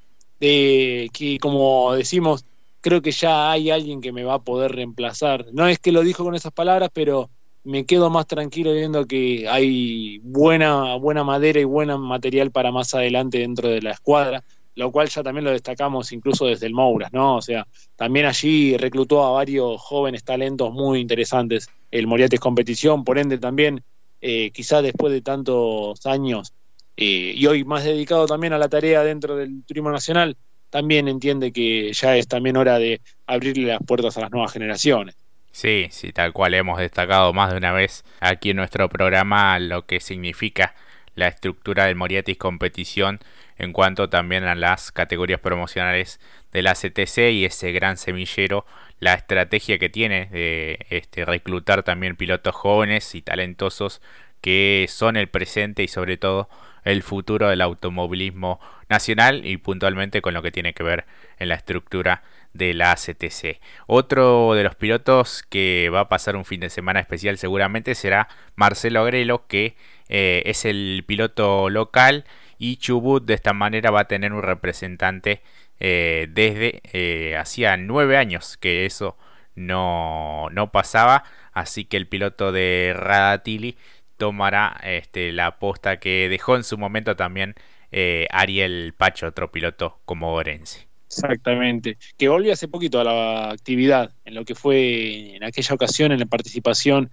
de 0.46 1.10
que 1.14 1.38
como 1.40 1.94
decimos, 1.94 2.46
creo 2.82 3.02
que 3.02 3.12
ya 3.12 3.52
hay 3.52 3.72
alguien 3.72 4.02
que 4.02 4.12
me 4.12 4.24
va 4.24 4.36
a 4.36 4.44
poder 4.44 4.72
reemplazar. 4.74 5.46
No 5.54 5.68
es 5.68 5.80
que 5.80 5.92
lo 5.92 6.02
dijo 6.02 6.24
con 6.24 6.36
esas 6.36 6.52
palabras, 6.52 6.90
pero 6.94 7.30
me 7.64 7.86
quedo 7.86 8.10
más 8.10 8.28
tranquilo 8.28 8.74
viendo 8.74 9.06
que 9.06 9.48
hay 9.50 10.20
buena, 10.20 10.96
buena 10.96 11.24
madera 11.24 11.60
y 11.60 11.64
buen 11.64 12.00
material 12.00 12.52
para 12.52 12.72
más 12.72 12.94
adelante 12.94 13.40
dentro 13.40 13.70
de 13.70 13.82
la 13.82 13.92
escuadra 13.92 14.44
lo 14.76 14.92
cual 14.92 15.10
ya 15.10 15.24
también 15.24 15.46
lo 15.46 15.52
destacamos 15.52 16.12
incluso 16.12 16.46
desde 16.46 16.68
el 16.68 16.74
Mouras, 16.74 17.12
¿no? 17.14 17.38
O 17.38 17.42
sea, 17.42 17.66
también 17.96 18.26
allí 18.26 18.76
reclutó 18.78 19.24
a 19.24 19.32
varios 19.32 19.82
jóvenes 19.82 20.24
talentos 20.24 20.74
muy 20.74 21.00
interesantes 21.00 21.70
el 21.92 22.08
Moriates 22.08 22.40
Competición, 22.40 23.04
por 23.04 23.18
ende 23.18 23.38
también, 23.38 23.84
eh, 24.22 24.52
quizás 24.52 24.84
después 24.84 25.14
de 25.14 25.22
tantos 25.22 26.06
años 26.06 26.54
eh, 26.98 27.34
y 27.36 27.46
hoy 27.48 27.64
más 27.64 27.84
dedicado 27.84 28.26
también 28.26 28.54
a 28.54 28.58
la 28.58 28.70
tarea 28.70 29.04
dentro 29.04 29.36
del 29.36 29.64
turismo 29.66 29.92
nacional, 29.92 30.38
también 30.70 31.08
entiende 31.08 31.52
que 31.52 31.94
ya 31.94 32.18
es 32.18 32.28
también 32.28 32.58
hora 32.58 32.80
de 32.80 33.02
abrirle 33.28 33.68
las 33.68 33.80
puertas 33.86 34.18
a 34.18 34.22
las 34.22 34.32
nuevas 34.32 34.52
generaciones. 34.52 35.16
Sí, 35.52 35.88
sí, 35.92 36.12
tal 36.12 36.34
cual 36.34 36.54
hemos 36.54 36.80
destacado 36.80 37.32
más 37.32 37.52
de 37.52 37.58
una 37.58 37.72
vez 37.72 38.04
aquí 38.20 38.50
en 38.50 38.58
nuestro 38.58 38.90
programa 38.90 39.58
lo 39.60 39.86
que 39.86 40.02
significa 40.02 40.76
la 41.16 41.30
estructura 41.30 41.86
del 41.86 41.96
Moriatis 41.96 42.38
Competición 42.38 43.20
en 43.58 43.72
cuanto 43.72 44.10
también 44.10 44.44
a 44.44 44.56
las 44.56 44.92
categorías 44.92 45.40
promocionales 45.40 46.20
de 46.52 46.62
la 46.62 46.74
CTC 46.74 47.32
y 47.32 47.46
ese 47.46 47.72
gran 47.72 47.96
semillero, 47.96 48.66
la 49.00 49.14
estrategia 49.14 49.78
que 49.80 49.90
tiene 49.90 50.26
de 50.26 50.86
este, 50.90 51.24
reclutar 51.24 51.84
también 51.84 52.18
pilotos 52.18 52.54
jóvenes 52.54 53.16
y 53.16 53.22
talentosos 53.22 54.02
que 54.42 54.86
son 54.90 55.16
el 55.16 55.30
presente 55.30 55.84
y 55.84 55.88
sobre 55.88 56.18
todo 56.18 56.50
el 56.86 57.04
futuro 57.04 57.50
del 57.50 57.62
automovilismo 57.62 58.60
nacional 58.88 59.46
y 59.46 59.58
puntualmente 59.58 60.22
con 60.22 60.34
lo 60.34 60.42
que 60.42 60.52
tiene 60.52 60.74
que 60.74 60.84
ver 60.84 61.06
en 61.38 61.50
la 61.50 61.56
estructura 61.56 62.24
de 62.54 62.74
la 62.74 62.96
CTC. 62.96 63.60
Otro 63.86 64.54
de 64.54 64.64
los 64.64 64.76
pilotos 64.76 65.44
que 65.50 65.90
va 65.94 66.02
a 66.02 66.10
pasar 66.10 66.38
un 66.38 66.46
fin 66.46 66.62
de 66.62 66.70
semana 66.70 67.02
especial 67.02 67.38
seguramente 67.38 67.96
será 67.96 68.30
Marcelo 68.56 69.02
Agrelo, 69.02 69.46
que 69.48 69.76
eh, 70.08 70.44
es 70.46 70.64
el 70.66 71.04
piloto 71.06 71.70
local 71.70 72.24
y 72.58 72.78
Chubut 72.78 73.26
de 73.26 73.34
esta 73.34 73.54
manera 73.54 73.92
va 73.92 74.02
a 74.02 74.08
tener 74.08 74.32
un 74.32 74.44
representante 74.44 75.42
eh, 75.80 76.28
desde 76.30 76.82
eh, 76.94 77.36
hacía 77.36 77.76
nueve 77.76 78.16
años 78.16 78.56
que 78.58 78.86
eso 78.86 79.18
no, 79.56 80.50
no, 80.52 80.72
pasaba 80.72 81.24
así 81.54 81.86
que 81.86 81.98
el 81.98 82.08
piloto 82.08 82.52
de 82.52 82.94
Radatili 82.96 83.78
tomará 84.18 84.80
este, 84.84 85.32
la 85.32 85.60
posta 85.60 86.00
que 86.00 86.30
dejó 86.30 86.56
en 86.56 86.64
su 86.64 86.78
momento 86.78 87.16
también 87.16 87.56
eh, 87.92 88.28
Ariel 88.32 88.94
Pacho 88.98 89.28
otro 89.28 89.52
piloto 89.52 90.00
como 90.06 90.34
Orense 90.34 90.88
Exactamente, 91.08 91.98
que 92.18 92.28
volvió 92.28 92.52
hace 92.52 92.68
poquito 92.68 93.00
a 93.00 93.04
la 93.04 93.52
actividad, 93.52 94.12
en 94.26 94.36
lo 94.36 94.44
que 94.44 94.56
fue 94.56 95.36
en 95.36 95.44
aquella 95.44 95.76
ocasión, 95.76 96.12
en 96.12 96.20
la 96.20 96.26
participación, 96.26 97.10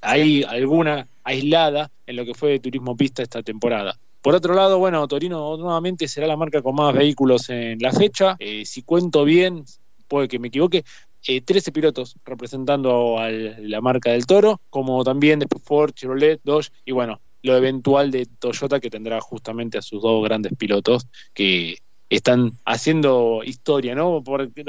hay 0.00 0.44
alguna 0.44 1.08
aislada 1.24 1.90
en 2.06 2.16
lo 2.16 2.24
que 2.24 2.34
fue 2.34 2.50
de 2.50 2.58
turismo 2.60 2.96
pista 2.96 3.22
esta 3.22 3.42
temporada. 3.42 3.98
Por 4.20 4.36
otro 4.36 4.54
lado, 4.54 4.78
bueno, 4.78 5.08
Torino 5.08 5.56
nuevamente 5.56 6.06
será 6.06 6.28
la 6.28 6.36
marca 6.36 6.62
con 6.62 6.76
más 6.76 6.94
vehículos 6.94 7.50
en 7.50 7.78
la 7.80 7.90
fecha. 7.90 8.36
Eh, 8.38 8.64
si 8.64 8.82
cuento 8.82 9.24
bien, 9.24 9.64
puede 10.06 10.28
que 10.28 10.38
me 10.38 10.48
equivoque, 10.48 10.84
13 11.24 11.70
eh, 11.70 11.72
pilotos 11.72 12.16
representando 12.24 13.18
a 13.18 13.30
la 13.30 13.80
marca 13.80 14.10
del 14.10 14.26
Toro, 14.26 14.60
como 14.70 15.04
también 15.04 15.38
de 15.38 15.46
Ford, 15.64 15.92
Chevrolet, 15.92 16.40
Dodge 16.42 16.70
y 16.84 16.92
bueno, 16.92 17.20
lo 17.42 17.56
eventual 17.56 18.10
de 18.10 18.26
Toyota 18.26 18.80
que 18.80 18.90
tendrá 18.90 19.20
justamente 19.20 19.78
a 19.78 19.82
sus 19.82 20.02
dos 20.02 20.24
grandes 20.24 20.52
pilotos 20.56 21.06
que 21.34 21.78
están 22.08 22.52
haciendo 22.64 23.42
historia, 23.44 23.94
¿no? 23.94 24.22
Porque, 24.22 24.64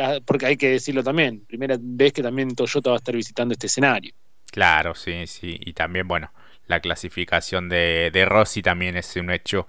hay 0.46 0.58
que 0.58 0.70
decirlo 0.70 1.04
también, 1.04 1.46
primera 1.46 1.76
vez 1.80 2.14
que 2.14 2.24
también 2.24 2.56
Toyota 2.56 2.92
va 2.92 2.96
a 2.96 2.98
estar 2.98 3.16
visitando 3.16 3.54
este 3.54 3.68
escenario. 3.68 4.14
Claro, 4.52 4.96
sí, 4.96 5.28
sí, 5.28 5.60
y 5.60 5.74
también, 5.74 6.08
bueno, 6.08 6.32
la 6.68 6.80
clasificación 6.80 7.68
de 7.70 8.26
Rossi 8.28 8.62
también 8.62 8.96
es 8.96 9.16
un 9.16 9.32
hecho 9.32 9.68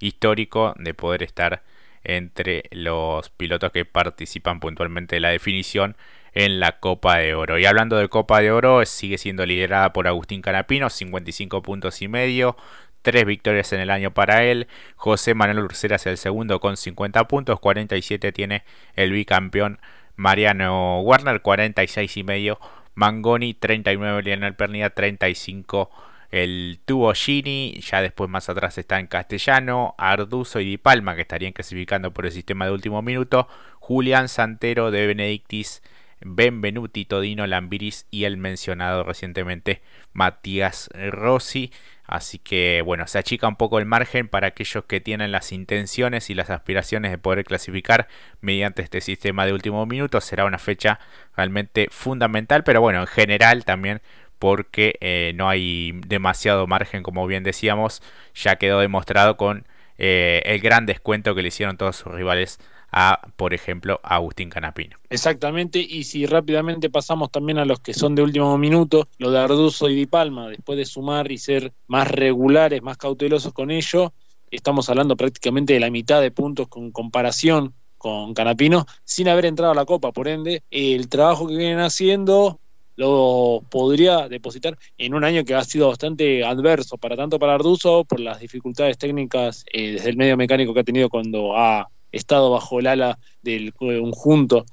histórico 0.00 0.74
de 0.78 0.92
poder 0.92 1.22
estar 1.22 1.62
entre 2.04 2.64
los 2.70 3.30
pilotos 3.30 3.72
que 3.72 3.84
participan 3.84 4.60
puntualmente 4.60 5.16
de 5.16 5.20
la 5.20 5.30
definición 5.30 5.96
en 6.34 6.60
la 6.60 6.80
Copa 6.80 7.18
de 7.18 7.34
Oro. 7.34 7.58
Y 7.58 7.66
hablando 7.66 7.96
de 7.96 8.08
Copa 8.08 8.40
de 8.40 8.50
Oro, 8.52 8.84
sigue 8.84 9.18
siendo 9.18 9.46
liderada 9.46 9.92
por 9.92 10.06
Agustín 10.08 10.42
Canapino, 10.42 10.90
55 10.90 11.62
puntos 11.62 12.02
y 12.02 12.08
medio, 12.08 12.56
tres 13.02 13.24
victorias 13.24 13.72
en 13.72 13.80
el 13.80 13.90
año 13.90 14.12
para 14.12 14.44
él. 14.44 14.66
José 14.96 15.34
Manuel 15.34 15.60
Urcera 15.60 15.96
es 15.96 16.06
el 16.06 16.18
segundo 16.18 16.60
con 16.60 16.76
50 16.76 17.26
puntos, 17.28 17.60
47 17.60 18.32
tiene 18.32 18.64
el 18.94 19.12
bicampeón 19.12 19.80
Mariano 20.16 21.00
Warner, 21.00 21.40
46 21.40 22.16
y 22.16 22.24
medio. 22.24 22.58
Mangoni, 22.96 23.54
39 23.54 24.22
Lionel 24.22 24.54
Pernilla, 24.54 24.90
35 24.90 25.90
el 26.34 26.80
tubo 26.84 27.14
Gini, 27.14 27.78
ya 27.80 28.02
después 28.02 28.28
más 28.28 28.48
atrás 28.48 28.76
está 28.76 28.98
en 28.98 29.06
castellano, 29.06 29.94
Arduzo 29.98 30.58
y 30.58 30.64
Di 30.64 30.78
Palma 30.78 31.14
que 31.14 31.22
estarían 31.22 31.52
clasificando 31.52 32.12
por 32.12 32.26
el 32.26 32.32
sistema 32.32 32.66
de 32.66 32.72
último 32.72 33.02
minuto, 33.02 33.46
Julián 33.78 34.28
Santero 34.28 34.90
de 34.90 35.06
Benedictis, 35.06 35.80
Benvenuti, 36.24 37.04
Todino 37.04 37.46
Lambiris 37.46 38.06
y 38.10 38.24
el 38.24 38.36
mencionado 38.36 39.04
recientemente 39.04 39.82
Matías 40.12 40.90
Rossi. 40.92 41.70
Así 42.06 42.38
que 42.38 42.82
bueno, 42.84 43.06
se 43.06 43.18
achica 43.18 43.48
un 43.48 43.56
poco 43.56 43.78
el 43.78 43.86
margen 43.86 44.28
para 44.28 44.48
aquellos 44.48 44.84
que 44.84 45.00
tienen 45.00 45.32
las 45.32 45.52
intenciones 45.52 46.28
y 46.28 46.34
las 46.34 46.50
aspiraciones 46.50 47.10
de 47.10 47.18
poder 47.18 47.44
clasificar 47.44 48.08
mediante 48.40 48.82
este 48.82 49.00
sistema 49.00 49.46
de 49.46 49.52
último 49.52 49.86
minuto. 49.86 50.20
Será 50.20 50.44
una 50.44 50.58
fecha 50.58 50.98
realmente 51.36 51.88
fundamental, 51.90 52.64
pero 52.64 52.80
bueno, 52.80 53.00
en 53.00 53.06
general 53.06 53.64
también 53.64 54.02
porque 54.38 54.98
eh, 55.00 55.32
no 55.36 55.48
hay 55.48 55.92
demasiado 56.06 56.66
margen, 56.66 57.02
como 57.02 57.26
bien 57.26 57.44
decíamos, 57.44 58.02
ya 58.34 58.56
quedó 58.56 58.80
demostrado 58.80 59.36
con 59.36 59.66
eh, 59.96 60.42
el 60.44 60.60
gran 60.60 60.86
descuento 60.86 61.34
que 61.34 61.42
le 61.42 61.48
hicieron 61.48 61.76
todos 61.76 61.96
sus 61.96 62.12
rivales 62.12 62.58
a, 62.96 63.20
por 63.34 63.54
ejemplo, 63.54 63.98
Agustín 64.04 64.48
Canapino. 64.48 64.96
Exactamente, 65.10 65.80
y 65.80 66.04
si 66.04 66.26
rápidamente 66.26 66.88
pasamos 66.90 67.32
también 67.32 67.58
a 67.58 67.64
los 67.64 67.80
que 67.80 67.92
son 67.92 68.14
de 68.14 68.22
último 68.22 68.56
minuto, 68.56 69.08
lo 69.18 69.32
de 69.32 69.40
Arduzo 69.40 69.88
y 69.88 69.96
Di 69.96 70.06
Palma, 70.06 70.48
después 70.48 70.78
de 70.78 70.84
sumar 70.84 71.32
y 71.32 71.38
ser 71.38 71.72
más 71.88 72.08
regulares, 72.08 72.82
más 72.82 72.96
cautelosos 72.96 73.52
con 73.52 73.72
ello, 73.72 74.12
estamos 74.48 74.88
hablando 74.88 75.16
prácticamente 75.16 75.72
de 75.72 75.80
la 75.80 75.90
mitad 75.90 76.20
de 76.20 76.30
puntos 76.30 76.68
con 76.68 76.92
comparación 76.92 77.74
con 77.98 78.32
Canapino, 78.32 78.86
sin 79.02 79.28
haber 79.28 79.46
entrado 79.46 79.72
a 79.72 79.74
la 79.74 79.86
Copa, 79.86 80.12
por 80.12 80.28
ende, 80.28 80.62
el 80.70 81.08
trabajo 81.08 81.48
que 81.48 81.56
vienen 81.56 81.80
haciendo 81.80 82.60
lo 82.94 83.64
podría 83.70 84.28
depositar 84.28 84.78
en 84.98 85.14
un 85.14 85.24
año 85.24 85.44
que 85.44 85.56
ha 85.56 85.64
sido 85.64 85.88
bastante 85.88 86.44
adverso, 86.44 86.96
para 86.96 87.16
tanto 87.16 87.40
para 87.40 87.54
Arduzo, 87.54 88.04
por 88.04 88.20
las 88.20 88.38
dificultades 88.38 88.98
técnicas 88.98 89.64
eh, 89.72 89.94
desde 89.94 90.10
el 90.10 90.16
medio 90.16 90.36
mecánico 90.36 90.72
que 90.72 90.80
ha 90.80 90.84
tenido 90.84 91.08
cuando 91.08 91.56
ha 91.56 91.88
estado 92.16 92.50
bajo 92.50 92.80
el 92.80 92.86
ala 92.86 93.18
del 93.42 93.72
conjunto 93.72 94.64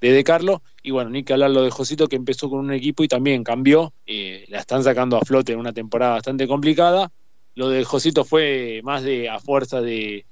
de 0.00 0.12
De 0.12 0.24
Carlo. 0.24 0.62
Y 0.82 0.92
bueno, 0.92 1.10
ni 1.10 1.24
que 1.24 1.34
hablar 1.34 1.50
lo 1.50 1.62
de 1.62 1.70
Josito, 1.70 2.08
que 2.08 2.16
empezó 2.16 2.48
con 2.48 2.60
un 2.60 2.72
equipo 2.72 3.04
y 3.04 3.08
también 3.08 3.44
cambió. 3.44 3.92
Eh, 4.06 4.44
la 4.48 4.60
están 4.60 4.82
sacando 4.82 5.16
a 5.16 5.20
flote 5.20 5.52
en 5.52 5.58
una 5.58 5.72
temporada 5.72 6.14
bastante 6.14 6.48
complicada. 6.48 7.10
Lo 7.54 7.68
de 7.68 7.84
Josito 7.84 8.24
fue 8.24 8.80
más 8.84 9.02
de 9.02 9.28
a 9.28 9.38
fuerza 9.40 9.80
de, 9.80 10.24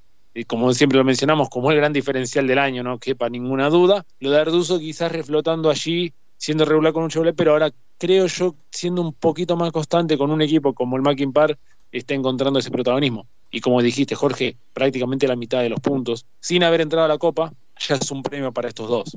como 0.46 0.72
siempre 0.72 0.98
lo 0.98 1.04
mencionamos, 1.04 1.48
como 1.50 1.70
el 1.70 1.76
gran 1.76 1.92
diferencial 1.92 2.46
del 2.46 2.58
año, 2.58 2.82
no 2.82 2.98
quepa 2.98 3.28
ninguna 3.28 3.68
duda. 3.68 4.06
Lo 4.20 4.30
de 4.30 4.38
Arduzo 4.38 4.78
quizás 4.78 5.12
reflotando 5.12 5.68
allí 5.70 6.12
siendo 6.38 6.64
regular 6.64 6.92
con 6.92 7.02
un 7.02 7.10
Chevrolet, 7.10 7.36
pero 7.36 7.52
ahora 7.52 7.70
creo 7.98 8.26
yo, 8.26 8.54
siendo 8.70 9.02
un 9.02 9.12
poquito 9.12 9.56
más 9.56 9.72
constante 9.72 10.16
con 10.16 10.30
un 10.30 10.40
equipo 10.40 10.72
como 10.72 10.96
el 10.96 11.02
Mackin 11.02 11.32
Park, 11.32 11.58
está 11.92 12.14
encontrando 12.14 12.60
ese 12.60 12.70
protagonismo. 12.70 13.26
Y 13.50 13.60
como 13.60 13.82
dijiste, 13.82 14.14
Jorge, 14.14 14.56
prácticamente 14.72 15.26
la 15.26 15.36
mitad 15.36 15.62
de 15.62 15.70
los 15.70 15.80
puntos, 15.80 16.26
sin 16.40 16.62
haber 16.62 16.80
entrado 16.80 17.06
a 17.06 17.08
la 17.08 17.18
Copa, 17.18 17.52
ya 17.78 17.94
es 17.96 18.10
un 18.10 18.22
premio 18.22 18.52
para 18.52 18.68
estos 18.68 18.88
dos. 18.88 19.16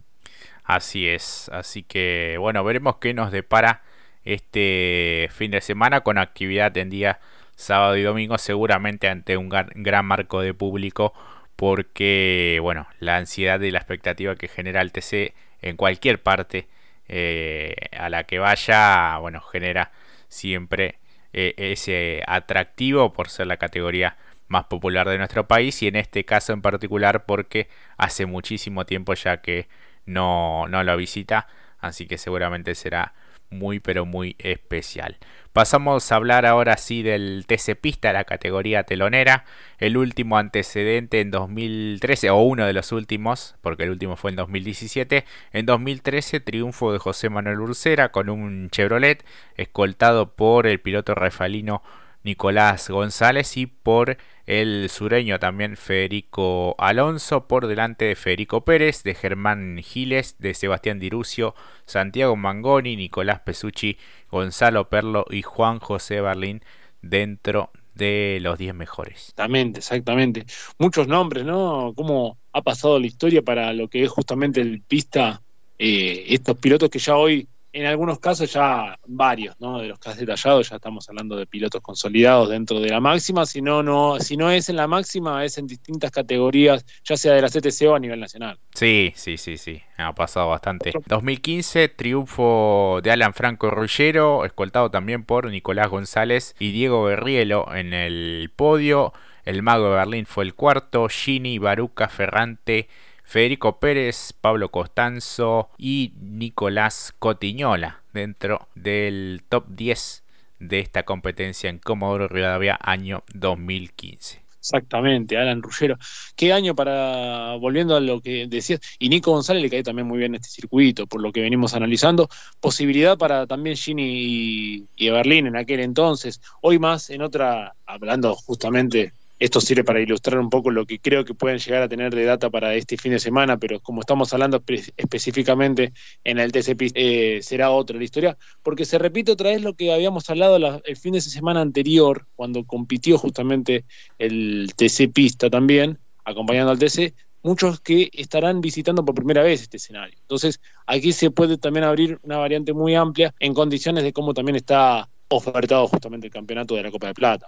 Así 0.63 1.07
es, 1.07 1.49
así 1.51 1.83
que 1.83 2.37
bueno, 2.39 2.63
veremos 2.63 2.97
qué 2.97 3.13
nos 3.13 3.31
depara 3.31 3.83
este 4.23 5.29
fin 5.31 5.51
de 5.51 5.61
semana 5.61 6.01
con 6.01 6.17
actividad 6.17 6.75
en 6.77 6.89
día 6.89 7.19
sábado 7.55 7.95
y 7.97 8.03
domingo, 8.03 8.37
seguramente 8.37 9.07
ante 9.07 9.37
un 9.37 9.49
gran 9.49 10.05
marco 10.05 10.41
de 10.41 10.53
público, 10.53 11.13
porque 11.55 12.59
bueno, 12.61 12.87
la 12.99 13.17
ansiedad 13.17 13.59
y 13.61 13.71
la 13.71 13.79
expectativa 13.79 14.35
que 14.35 14.47
genera 14.47 14.81
el 14.81 14.91
TC 14.91 15.33
en 15.61 15.77
cualquier 15.77 16.21
parte 16.21 16.67
eh, 17.07 17.75
a 17.91 18.09
la 18.09 18.23
que 18.23 18.39
vaya, 18.39 19.17
bueno, 19.19 19.41
genera 19.41 19.91
siempre 20.27 21.00
eh, 21.33 21.53
ese 21.57 22.23
atractivo 22.27 23.13
por 23.13 23.29
ser 23.29 23.47
la 23.47 23.57
categoría 23.57 24.17
más 24.47 24.65
popular 24.65 25.07
de 25.07 25.17
nuestro 25.17 25.47
país 25.47 25.81
y 25.81 25.87
en 25.87 25.95
este 25.95 26.25
caso 26.25 26.51
en 26.53 26.61
particular 26.61 27.25
porque 27.25 27.69
hace 27.97 28.25
muchísimo 28.25 28.85
tiempo 28.85 29.13
ya 29.13 29.37
que 29.41 29.69
no, 30.05 30.67
no 30.67 30.83
lo 30.83 30.97
visita, 30.97 31.47
así 31.79 32.05
que 32.05 32.17
seguramente 32.17 32.75
será 32.75 33.13
muy 33.51 33.79
pero 33.79 34.05
muy 34.05 34.35
especial. 34.39 35.17
Pasamos 35.53 36.09
a 36.09 36.15
hablar 36.15 36.45
ahora 36.45 36.77
sí 36.77 37.03
del 37.03 37.45
TC 37.45 37.75
Pista, 37.75 38.13
la 38.13 38.23
categoría 38.23 38.83
telonera, 38.83 39.43
el 39.79 39.97
último 39.97 40.37
antecedente 40.37 41.19
en 41.19 41.29
2013, 41.29 42.29
o 42.29 42.41
uno 42.41 42.65
de 42.65 42.71
los 42.71 42.93
últimos, 42.93 43.55
porque 43.61 43.83
el 43.83 43.89
último 43.89 44.15
fue 44.15 44.31
en 44.31 44.37
2017. 44.37 45.25
En 45.51 45.65
2013, 45.65 46.39
triunfo 46.39 46.93
de 46.93 46.99
José 46.99 47.29
Manuel 47.29 47.59
Ursera 47.59 48.13
con 48.13 48.29
un 48.29 48.69
Chevrolet, 48.69 49.25
escoltado 49.57 50.31
por 50.35 50.67
el 50.67 50.79
piloto 50.79 51.15
rafalino 51.15 51.83
Nicolás 52.23 52.89
González 52.89 53.57
y 53.57 53.65
por 53.65 54.17
el 54.45 54.89
sureño 54.89 55.39
también 55.39 55.77
Federico 55.77 56.75
Alonso, 56.77 57.47
por 57.47 57.67
delante 57.67 58.05
de 58.05 58.15
Federico 58.15 58.65
Pérez, 58.65 59.03
de 59.03 59.15
Germán 59.15 59.79
Giles, 59.83 60.35
de 60.39 60.53
Sebastián 60.53 60.99
Dirucio, 60.99 61.55
Santiago 61.85 62.35
Mangoni, 62.35 62.95
Nicolás 62.95 63.39
Pesucci, 63.41 63.97
Gonzalo 64.29 64.89
Perlo 64.89 65.25
y 65.29 65.41
Juan 65.41 65.79
José 65.79 66.21
Berlín 66.21 66.63
dentro 67.01 67.71
de 67.95 68.39
los 68.41 68.57
10 68.57 68.75
mejores. 68.75 69.15
Exactamente, 69.15 69.79
exactamente. 69.79 70.45
Muchos 70.77 71.07
nombres, 71.07 71.45
¿no? 71.45 71.93
Cómo 71.95 72.37
ha 72.53 72.61
pasado 72.61 72.99
la 72.99 73.07
historia 73.07 73.41
para 73.41 73.73
lo 73.73 73.87
que 73.87 74.03
es 74.03 74.09
justamente 74.09 74.61
el 74.61 74.81
pista, 74.81 75.41
eh, 75.77 76.25
estos 76.27 76.57
pilotos 76.57 76.89
que 76.89 76.99
ya 76.99 77.15
hoy 77.15 77.47
en 77.73 77.85
algunos 77.85 78.19
casos 78.19 78.51
ya 78.51 78.97
varios, 79.05 79.55
¿no? 79.59 79.79
De 79.79 79.87
los 79.87 79.99
que 79.99 80.09
has 80.09 80.17
detallado, 80.17 80.61
ya 80.61 80.75
estamos 80.75 81.07
hablando 81.09 81.35
de 81.35 81.45
pilotos 81.45 81.81
consolidados 81.81 82.49
dentro 82.49 82.79
de 82.79 82.89
la 82.89 82.99
máxima, 82.99 83.45
si 83.45 83.61
no, 83.61 83.81
no, 83.81 84.19
si 84.19 84.35
no 84.35 84.51
es 84.51 84.69
en 84.69 84.75
la 84.75 84.87
máxima, 84.87 85.45
es 85.45 85.57
en 85.57 85.67
distintas 85.67 86.11
categorías, 86.11 86.85
ya 87.03 87.15
sea 87.15 87.33
de 87.33 87.41
la 87.41 87.49
CTC 87.49 87.87
o 87.87 87.95
a 87.95 87.99
nivel 87.99 88.19
nacional. 88.19 88.59
Sí, 88.73 89.13
sí, 89.15 89.37
sí, 89.37 89.57
sí, 89.57 89.81
ha 89.97 90.13
pasado 90.13 90.49
bastante. 90.49 90.91
2015, 91.05 91.87
triunfo 91.89 92.99
de 93.01 93.11
Alan 93.11 93.33
Franco 93.33 93.69
Rullero, 93.69 94.45
escoltado 94.45 94.91
también 94.91 95.23
por 95.23 95.49
Nicolás 95.49 95.89
González 95.89 96.55
y 96.59 96.71
Diego 96.71 97.03
Berrielo 97.03 97.73
en 97.73 97.93
el 97.93 98.51
podio. 98.55 99.13
El 99.43 99.63
mago 99.63 99.89
de 99.89 99.95
Berlín 99.95 100.25
fue 100.25 100.43
el 100.43 100.53
cuarto, 100.53 101.07
Gini, 101.09 101.57
Baruca, 101.57 102.09
Ferrante, 102.09 102.87
Federico 103.23 103.79
Pérez, 103.79 104.33
Pablo 104.39 104.69
Costanzo 104.69 105.69
y 105.77 106.13
Nicolás 106.19 107.13
Cotiñola 107.17 108.01
dentro 108.13 108.67
del 108.75 109.43
top 109.47 109.65
10 109.69 110.23
de 110.59 110.79
esta 110.79 111.03
competencia 111.03 111.69
en 111.69 111.79
Comodoro 111.79 112.27
Rivadavia 112.27 112.77
año 112.81 113.23
2015. 113.33 114.41
Exactamente, 114.61 115.37
Alan 115.37 115.63
Ruggero. 115.63 115.97
Qué 116.35 116.53
año 116.53 116.75
para, 116.75 117.55
volviendo 117.55 117.95
a 117.95 117.99
lo 117.99 118.21
que 118.21 118.45
decías, 118.47 118.79
y 118.99 119.09
Nico 119.09 119.31
González 119.31 119.63
le 119.63 119.71
cae 119.71 119.81
también 119.81 120.07
muy 120.07 120.19
bien 120.19 120.35
este 120.35 120.49
circuito, 120.49 121.07
por 121.07 121.19
lo 121.19 121.31
que 121.31 121.41
venimos 121.41 121.73
analizando. 121.73 122.29
Posibilidad 122.59 123.17
para 123.17 123.47
también 123.47 123.75
Gini 123.75 124.03
y, 124.05 124.87
y 124.95 125.09
Berlín 125.09 125.47
en 125.47 125.55
aquel 125.55 125.79
entonces. 125.79 126.41
Hoy 126.61 126.77
más 126.77 127.09
en 127.09 127.23
otra, 127.23 127.73
hablando 127.87 128.35
justamente 128.35 129.13
esto 129.41 129.59
sirve 129.59 129.83
para 129.83 129.99
ilustrar 129.99 130.39
un 130.39 130.51
poco 130.51 130.69
lo 130.69 130.85
que 130.85 130.99
creo 130.99 131.25
que 131.25 131.33
pueden 131.33 131.57
llegar 131.57 131.81
a 131.81 131.89
tener 131.89 132.13
de 132.13 132.25
data 132.25 132.51
para 132.51 132.75
este 132.75 132.95
fin 132.95 133.11
de 133.11 133.19
semana, 133.19 133.57
pero 133.57 133.79
como 133.79 134.01
estamos 134.01 134.31
hablando 134.33 134.63
específicamente 134.97 135.93
en 136.23 136.37
el 136.37 136.51
TCP, 136.51 136.91
eh, 136.93 137.39
será 137.41 137.71
otra 137.71 137.97
la 137.97 138.03
historia, 138.03 138.37
porque 138.61 138.85
se 138.85 138.99
repite 138.99 139.31
otra 139.31 139.49
vez 139.49 139.63
lo 139.63 139.73
que 139.73 139.91
habíamos 139.91 140.29
hablado 140.29 140.57
el 140.85 140.95
fin 140.95 141.13
de 141.13 141.21
semana 141.21 141.59
anterior, 141.59 142.27
cuando 142.35 142.63
compitió 142.65 143.17
justamente 143.17 143.83
el 144.19 144.71
TC 144.75 145.11
Pista 145.11 145.49
también, 145.49 145.97
acompañando 146.23 146.71
al 146.71 146.77
TC, 146.77 147.15
muchos 147.41 147.81
que 147.81 148.11
estarán 148.13 148.61
visitando 148.61 149.03
por 149.03 149.15
primera 149.15 149.41
vez 149.41 149.63
este 149.63 149.77
escenario. 149.77 150.19
Entonces, 150.21 150.61
aquí 150.85 151.13
se 151.13 151.31
puede 151.31 151.57
también 151.57 151.85
abrir 151.85 152.19
una 152.21 152.37
variante 152.37 152.73
muy 152.73 152.93
amplia 152.93 153.33
en 153.39 153.55
condiciones 153.55 154.03
de 154.03 154.13
cómo 154.13 154.35
también 154.35 154.57
está 154.57 155.09
ofertado 155.37 155.87
justamente 155.87 156.27
el 156.27 156.33
campeonato 156.33 156.75
de 156.75 156.83
la 156.83 156.91
Copa 156.91 157.07
de 157.07 157.13
Plata. 157.13 157.47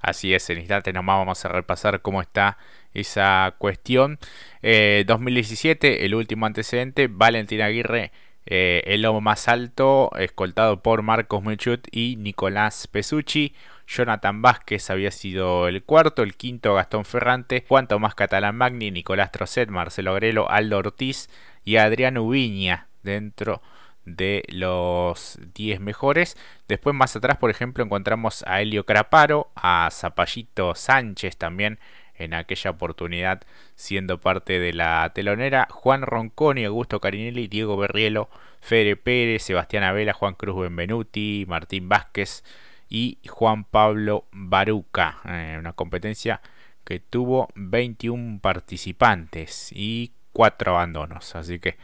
Así 0.00 0.34
es, 0.34 0.48
en 0.50 0.58
instante 0.58 0.92
nomás 0.92 1.18
vamos 1.18 1.44
a 1.44 1.48
repasar 1.48 2.02
cómo 2.02 2.20
está 2.20 2.58
esa 2.92 3.54
cuestión. 3.58 4.18
2017, 4.62 6.02
eh, 6.02 6.04
el 6.06 6.14
último 6.14 6.46
antecedente, 6.46 7.08
Valentín 7.08 7.60
Aguirre, 7.62 8.12
eh, 8.46 8.82
el 8.86 9.02
lomo 9.02 9.20
más 9.20 9.48
alto, 9.48 10.10
escoltado 10.18 10.82
por 10.82 11.02
Marcos 11.02 11.42
Mechut 11.42 11.86
y 11.90 12.16
Nicolás 12.16 12.86
Pesucci. 12.86 13.54
Jonathan 13.86 14.42
Vázquez 14.42 14.90
había 14.90 15.10
sido 15.10 15.68
el 15.68 15.82
cuarto, 15.82 16.22
el 16.22 16.36
quinto 16.36 16.74
Gastón 16.74 17.04
Ferrante, 17.04 17.64
Juan 17.68 17.86
Tomás 17.88 18.14
Catalán 18.14 18.56
Magni, 18.56 18.90
Nicolás 18.90 19.32
Trocet, 19.32 19.68
Marcelo 19.68 20.14
Grelo, 20.14 20.50
Aldo 20.50 20.78
Ortiz 20.78 21.28
y 21.64 21.76
Adrián 21.76 22.16
Ubiña 22.16 22.88
dentro 23.02 23.56
de 23.56 23.73
los 24.04 25.38
10 25.54 25.80
mejores. 25.80 26.36
Después 26.68 26.94
más 26.94 27.16
atrás, 27.16 27.38
por 27.38 27.50
ejemplo, 27.50 27.84
encontramos 27.84 28.44
a 28.46 28.60
Helio 28.60 28.84
Craparo, 28.84 29.50
a 29.54 29.88
Zapallito 29.90 30.74
Sánchez 30.74 31.36
también 31.36 31.78
en 32.16 32.34
aquella 32.34 32.70
oportunidad 32.70 33.42
siendo 33.74 34.20
parte 34.20 34.58
de 34.58 34.72
la 34.72 35.10
telonera, 35.14 35.66
Juan 35.70 36.02
Ronconi, 36.02 36.64
Augusto 36.64 37.00
Carinelli, 37.00 37.48
Diego 37.48 37.76
Berrielo, 37.76 38.28
Fede 38.60 38.96
Pérez, 38.96 39.42
Sebastián 39.42 39.82
Abela, 39.82 40.12
Juan 40.12 40.34
Cruz 40.34 40.62
Benvenuti, 40.62 41.44
Martín 41.48 41.88
Vázquez 41.88 42.44
y 42.88 43.18
Juan 43.28 43.64
Pablo 43.64 44.26
Baruca. 44.32 45.18
Eh, 45.24 45.56
una 45.58 45.72
competencia 45.72 46.40
que 46.84 47.00
tuvo 47.00 47.48
21 47.56 48.40
participantes 48.40 49.70
y 49.72 50.12
4 50.32 50.72
abandonos. 50.72 51.34
Así 51.34 51.58
que 51.58 51.76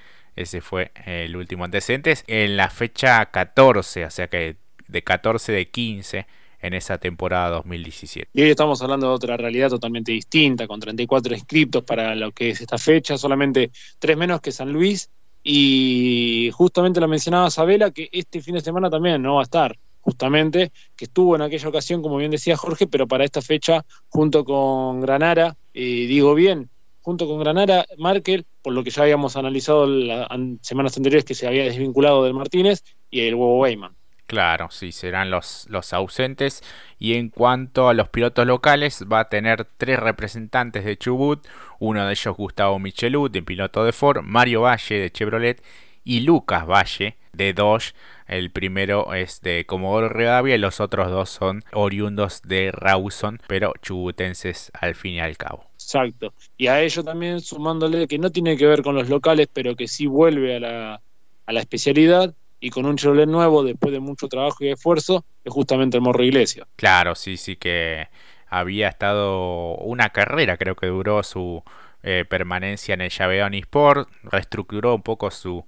ese 0.42 0.60
fue 0.60 0.92
el 1.06 1.36
último 1.36 1.64
antecedente. 1.64 2.14
En 2.26 2.56
la 2.56 2.70
fecha 2.70 3.26
14, 3.26 4.04
o 4.04 4.10
sea 4.10 4.28
que 4.28 4.56
de 4.88 5.02
14 5.02 5.52
de 5.52 5.66
15 5.66 6.26
en 6.62 6.74
esa 6.74 6.98
temporada 6.98 7.50
2017. 7.50 8.30
Y 8.34 8.42
hoy 8.42 8.50
estamos 8.50 8.82
hablando 8.82 9.08
de 9.08 9.14
otra 9.14 9.36
realidad 9.36 9.70
totalmente 9.70 10.12
distinta, 10.12 10.66
con 10.66 10.80
34 10.80 11.34
inscriptos 11.34 11.84
para 11.84 12.14
lo 12.14 12.32
que 12.32 12.50
es 12.50 12.60
esta 12.60 12.78
fecha, 12.78 13.16
solamente 13.16 13.70
tres 13.98 14.16
menos 14.16 14.40
que 14.40 14.52
San 14.52 14.72
Luis. 14.72 15.10
Y 15.42 16.50
justamente 16.52 17.00
lo 17.00 17.08
mencionaba 17.08 17.50
Sabela, 17.50 17.90
que 17.90 18.10
este 18.12 18.42
fin 18.42 18.54
de 18.54 18.60
semana 18.60 18.90
también 18.90 19.22
no 19.22 19.36
va 19.36 19.40
a 19.40 19.44
estar, 19.44 19.78
justamente, 20.02 20.70
que 20.96 21.06
estuvo 21.06 21.34
en 21.34 21.42
aquella 21.42 21.68
ocasión, 21.68 22.02
como 22.02 22.18
bien 22.18 22.30
decía 22.30 22.58
Jorge, 22.58 22.86
pero 22.86 23.08
para 23.08 23.24
esta 23.24 23.40
fecha, 23.40 23.84
junto 24.08 24.44
con 24.44 25.00
Granara, 25.00 25.56
eh, 25.72 26.06
digo 26.06 26.34
bien, 26.34 26.68
junto 27.02 27.26
con 27.26 27.40
Granara, 27.40 27.86
Markel, 27.98 28.46
por 28.62 28.72
lo 28.72 28.84
que 28.84 28.90
ya 28.90 29.02
habíamos 29.02 29.36
analizado 29.36 29.86
las 29.86 30.28
semanas 30.62 30.96
anteriores 30.96 31.24
que 31.24 31.34
se 31.34 31.46
había 31.46 31.64
desvinculado 31.64 32.24
del 32.24 32.34
Martínez, 32.34 32.82
y 33.10 33.22
el 33.22 33.34
huevo 33.34 33.58
Weyman. 33.58 33.96
Claro, 34.30 34.70
sí, 34.70 34.92
serán 34.92 35.28
los, 35.28 35.66
ausentes. 35.92 36.62
Y 37.00 37.14
en 37.14 37.30
cuanto 37.30 37.88
a 37.88 37.94
los 37.94 38.10
pilotos 38.10 38.46
locales, 38.46 39.04
va 39.12 39.18
a 39.18 39.28
tener 39.28 39.66
tres 39.76 39.98
representantes 39.98 40.84
de 40.84 40.96
Chubut, 40.96 41.44
uno 41.80 42.06
de 42.06 42.12
ellos 42.12 42.36
Gustavo 42.36 42.78
Michelut, 42.78 43.32
de 43.32 43.42
piloto 43.42 43.84
de 43.84 43.92
Ford, 43.92 44.22
Mario 44.22 44.60
Valle 44.60 45.00
de 45.00 45.10
Chevrolet 45.10 45.60
y 46.04 46.20
Lucas 46.20 46.64
Valle 46.64 47.16
de 47.32 47.52
Dodge. 47.52 47.92
El 48.28 48.52
primero 48.52 49.14
es 49.14 49.40
de 49.40 49.66
Comodoro 49.66 50.08
Rivadavia 50.08 50.54
y 50.54 50.58
los 50.58 50.78
otros 50.78 51.10
dos 51.10 51.30
son 51.30 51.64
oriundos 51.72 52.42
de 52.42 52.70
Rawson, 52.70 53.40
pero 53.48 53.72
chubutenses 53.82 54.70
al 54.80 54.94
fin 54.94 55.14
y 55.14 55.20
al 55.20 55.36
cabo. 55.38 55.69
Exacto. 55.90 56.32
Y 56.56 56.68
a 56.68 56.80
ello 56.80 57.02
también 57.02 57.40
sumándole 57.40 58.06
que 58.06 58.16
no 58.16 58.30
tiene 58.30 58.56
que 58.56 58.66
ver 58.66 58.82
con 58.82 58.94
los 58.94 59.08
locales, 59.08 59.48
pero 59.52 59.74
que 59.74 59.88
sí 59.88 60.06
vuelve 60.06 60.56
a 60.56 60.60
la, 60.60 61.00
a 61.46 61.52
la 61.52 61.60
especialidad 61.60 62.32
y 62.60 62.70
con 62.70 62.86
un 62.86 62.96
Chevrolet 62.96 63.26
nuevo 63.26 63.64
después 63.64 63.92
de 63.92 63.98
mucho 63.98 64.28
trabajo 64.28 64.58
y 64.60 64.68
esfuerzo, 64.68 65.24
es 65.44 65.52
justamente 65.52 65.96
el 65.96 66.02
Morro 66.02 66.22
Iglesia. 66.22 66.68
Claro, 66.76 67.16
sí, 67.16 67.36
sí 67.36 67.56
que 67.56 68.06
había 68.48 68.88
estado 68.88 69.76
una 69.78 70.10
carrera, 70.10 70.56
creo 70.56 70.76
que 70.76 70.86
duró 70.86 71.24
su 71.24 71.64
eh, 72.04 72.24
permanencia 72.28 72.94
en 72.94 73.00
el 73.00 73.10
Llaveón 73.10 73.54
Sport, 73.54 74.08
reestructuró 74.22 74.94
un 74.94 75.02
poco 75.02 75.32
su 75.32 75.64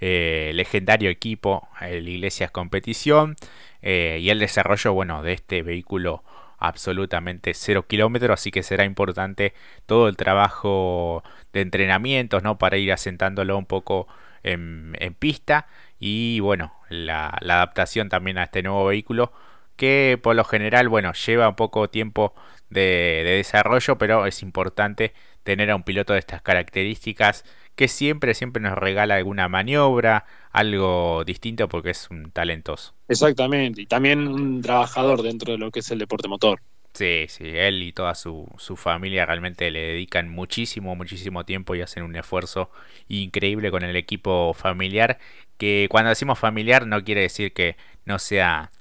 eh, 0.00 0.52
legendario 0.54 1.10
equipo, 1.10 1.68
el 1.82 2.08
Iglesias 2.08 2.50
Competición, 2.50 3.36
eh, 3.82 4.20
y 4.22 4.30
el 4.30 4.38
desarrollo, 4.38 4.94
bueno, 4.94 5.22
de 5.22 5.34
este 5.34 5.62
vehículo 5.62 6.22
absolutamente 6.58 7.54
cero 7.54 7.86
kilómetros, 7.86 8.40
así 8.40 8.50
que 8.50 8.62
será 8.62 8.84
importante 8.84 9.54
todo 9.86 10.08
el 10.08 10.16
trabajo 10.16 11.22
de 11.52 11.60
entrenamientos, 11.62 12.42
¿no? 12.42 12.58
Para 12.58 12.76
ir 12.78 12.92
asentándolo 12.92 13.56
un 13.58 13.66
poco 13.66 14.08
en, 14.42 14.94
pista 15.18 15.66
y 15.98 16.40
bueno, 16.40 16.74
la, 16.88 17.28
adaptación 17.28 18.08
también 18.08 18.38
a 18.38 18.44
este 18.44 18.62
nuevo 18.62 18.86
vehículo 18.86 19.32
que 19.76 20.18
por 20.22 20.36
lo 20.36 20.44
general, 20.44 20.88
bueno, 20.88 21.12
lleva 21.12 21.48
un 21.48 21.56
poco 21.56 21.90
tiempo 21.90 22.34
de, 22.70 23.22
de 23.24 23.36
desarrollo, 23.36 23.98
pero 23.98 24.26
es 24.26 24.42
importante 24.42 25.12
tener 25.46 25.70
a 25.70 25.76
un 25.76 25.84
piloto 25.84 26.12
de 26.12 26.18
estas 26.18 26.42
características 26.42 27.44
que 27.76 27.86
siempre, 27.86 28.34
siempre 28.34 28.60
nos 28.60 28.76
regala 28.76 29.14
alguna 29.14 29.48
maniobra, 29.48 30.26
algo 30.50 31.22
distinto 31.24 31.68
porque 31.68 31.90
es 31.90 32.08
un 32.10 32.32
talentoso. 32.32 32.94
Exactamente, 33.06 33.82
y 33.82 33.86
también 33.86 34.26
un 34.26 34.60
trabajador 34.60 35.22
dentro 35.22 35.52
de 35.52 35.58
lo 35.58 35.70
que 35.70 35.80
es 35.80 35.90
el 35.92 36.00
deporte 36.00 36.26
motor. 36.26 36.60
Sí, 36.94 37.26
sí, 37.28 37.44
él 37.44 37.82
y 37.82 37.92
toda 37.92 38.14
su, 38.14 38.48
su, 38.56 38.74
familia 38.74 39.24
realmente 39.24 39.70
le 39.70 39.80
dedican 39.88 40.30
muchísimo, 40.30 40.96
muchísimo 40.96 41.44
tiempo 41.44 41.74
y 41.74 41.82
hacen 41.82 42.02
un 42.02 42.16
esfuerzo 42.16 42.70
increíble 43.06 43.70
con 43.70 43.84
el 43.84 43.94
equipo 43.94 44.52
familiar, 44.52 45.18
que 45.58 45.86
cuando 45.90 46.08
decimos 46.08 46.38
familiar 46.38 46.86
no 46.86 47.04
quiere 47.04 47.20
decir 47.20 47.52
que 47.52 47.76
no 48.04 48.18
sea 48.18 48.72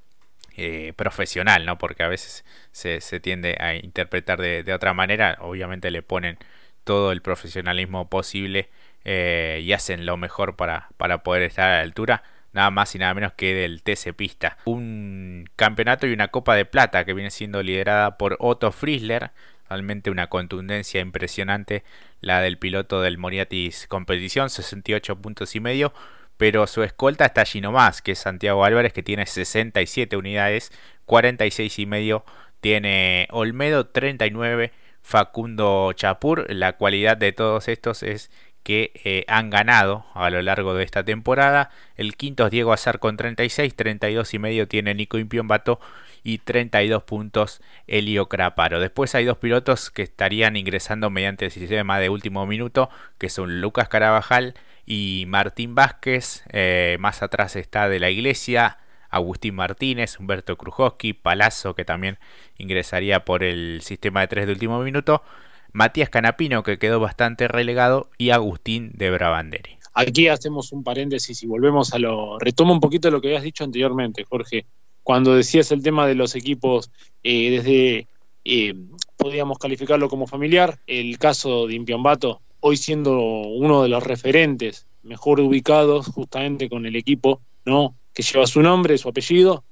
eh, 0.56 0.94
profesional, 0.96 1.66
¿no? 1.66 1.78
Porque 1.78 2.04
a 2.04 2.08
veces 2.08 2.46
se, 2.72 3.20
tiende 3.20 3.58
a 3.60 3.76
interpretar 3.76 4.40
de, 4.40 4.74
otra 4.74 4.94
manera, 4.94 5.38
obviamente 5.42 5.92
le 5.92 6.02
ponen 6.02 6.38
todo 6.84 7.12
el 7.12 7.22
profesionalismo 7.22 8.10
posible 8.10 8.70
eh, 9.04 9.62
y 9.64 9.74
hacen 9.74 10.06
lo 10.06 10.18
mejor 10.18 10.56
para, 10.56 10.90
para 10.98 11.24
poder 11.24 11.44
estar 11.44 11.70
a 11.70 11.76
la 11.76 11.82
altura 11.82 12.24
nada 12.56 12.72
más 12.72 12.96
y 12.96 13.00
nada 13.00 13.14
menos 13.14 13.34
que 13.34 13.54
del 13.54 13.84
TC 13.84 14.14
Pista. 14.16 14.58
Un 14.64 15.50
campeonato 15.58 16.08
y 16.08 16.14
una 16.14 16.30
Copa 16.30 16.56
de 16.56 16.66
Plata 16.66 17.04
que 17.04 17.14
viene 17.14 17.30
siendo 17.30 17.62
liderada 17.62 18.18
por 18.18 18.38
Otto 18.40 18.72
Friesler. 18.72 19.32
Realmente 19.70 20.10
una 20.10 20.28
contundencia 20.28 21.02
impresionante 21.02 21.84
la 22.22 22.40
del 22.40 22.58
piloto 22.58 23.02
del 23.02 23.18
Moriatis 23.18 23.88
Competición, 23.88 24.50
68 24.50 25.22
puntos 25.22 25.56
y 25.56 25.60
medio. 25.60 25.94
Pero 26.38 26.68
su 26.68 26.84
escolta 26.84 27.26
está 27.26 27.42
allí 27.42 27.62
nomás, 27.62 28.02
que 28.02 28.12
es 28.14 28.20
Santiago 28.20 28.66
Álvarez, 28.66 28.94
que 28.94 29.04
tiene 29.04 29.26
67 29.26 30.18
unidades, 30.18 30.72
46 31.06 31.80
y 31.80 31.86
medio 31.86 32.26
tiene 32.60 33.28
Olmedo, 33.32 33.88
39 33.88 34.72
Facundo 35.02 35.94
Chapur. 35.94 36.52
La 36.52 36.74
cualidad 36.74 37.16
de 37.16 37.32
todos 37.32 37.68
estos 37.68 38.02
es 38.04 38.32
que 38.64 38.92
eh, 39.04 39.24
han 39.28 39.52
ganado 39.52 40.08
a 40.16 40.32
lo 40.32 40.42
largo 40.42 40.74
de 40.74 40.84
esta 40.84 41.04
temporada. 41.04 41.70
El 41.96 42.18
quinto 42.18 42.46
es 42.46 42.52
Diego 42.52 42.74
Azar 42.74 42.98
con 42.98 43.16
36, 43.16 43.76
32 43.76 44.34
y 44.34 44.40
medio 44.40 44.68
tiene 44.68 44.96
Nico 44.96 45.20
Impiombato 45.20 45.80
y 46.24 46.40
32 46.40 47.04
puntos 47.04 47.62
Elio 47.86 48.28
Craparo. 48.28 48.80
Después 48.80 49.14
hay 49.14 49.26
dos 49.26 49.38
pilotos 49.38 49.92
que 49.92 50.02
estarían 50.02 50.58
ingresando 50.58 51.12
mediante 51.12 51.46
el 51.46 51.52
sistema 51.52 52.00
de 52.00 52.10
último 52.10 52.48
minuto, 52.48 52.90
que 53.20 53.30
son 53.30 53.62
Lucas 53.62 53.88
Carabajal 53.88 54.56
y 54.86 55.26
Martín 55.28 55.76
Vázquez. 55.76 56.44
Eh, 56.52 56.98
más 57.00 57.22
atrás 57.22 57.56
está 57.56 57.90
de 57.90 58.00
la 58.00 58.10
Iglesia, 58.10 58.78
Agustín 59.10 59.56
Martínez, 59.56 60.20
Humberto 60.20 60.58
Krujowski, 60.58 61.14
Palazzo, 61.14 61.76
que 61.76 61.86
también 61.86 62.18
ingresaría 62.58 63.26
por 63.26 63.44
el 63.44 63.82
sistema 63.82 64.22
de 64.22 64.28
tres 64.28 64.46
de 64.46 64.54
último 64.54 64.80
minuto. 64.82 65.24
Matías 65.72 66.10
Canapino, 66.10 66.64
que 66.64 66.80
quedó 66.80 67.00
bastante 67.00 67.48
relegado, 67.48 68.10
y 68.18 68.30
Agustín 68.30 68.92
de 68.94 69.12
Brabanderi. 69.12 69.78
Aquí 69.94 70.28
hacemos 70.28 70.72
un 70.72 70.84
paréntesis 70.84 71.42
y 71.44 71.48
volvemos 71.48 71.94
a 71.94 72.00
lo. 72.00 72.38
Retomo 72.40 72.74
un 72.74 72.80
poquito 72.80 73.10
lo 73.10 73.22
que 73.22 73.30
habías 73.30 73.44
dicho 73.44 73.64
anteriormente, 73.64 74.26
Jorge, 74.26 74.66
cuando 75.04 75.36
decías 75.36 75.72
el 75.72 75.82
tema 75.82 76.06
de 76.08 76.16
los 76.16 76.36
equipos 76.36 76.92
eh, 77.24 77.52
desde. 77.52 78.08
Eh, 78.48 78.76
podríamos 79.18 79.58
calificarlo 79.58 80.08
como 80.08 80.28
familiar. 80.28 80.80
El 80.86 81.18
caso 81.18 81.68
de 81.68 81.76
Impiambato, 81.76 82.42
hoy 82.68 82.78
siendo 82.78 83.20
uno 83.20 83.84
de 83.84 83.90
los 83.90 84.04
referentes 84.04 84.88
mejor 85.04 85.40
ubicados 85.40 86.08
justamente 86.08 86.68
con 86.68 86.88
el 86.88 86.96
equipo, 86.96 87.40
¿no? 87.64 87.96
Que 88.12 88.24
lleva 88.24 88.48
su 88.48 88.60
nombre, 88.64 88.98
su 88.98 89.08
apellido, 89.08 89.64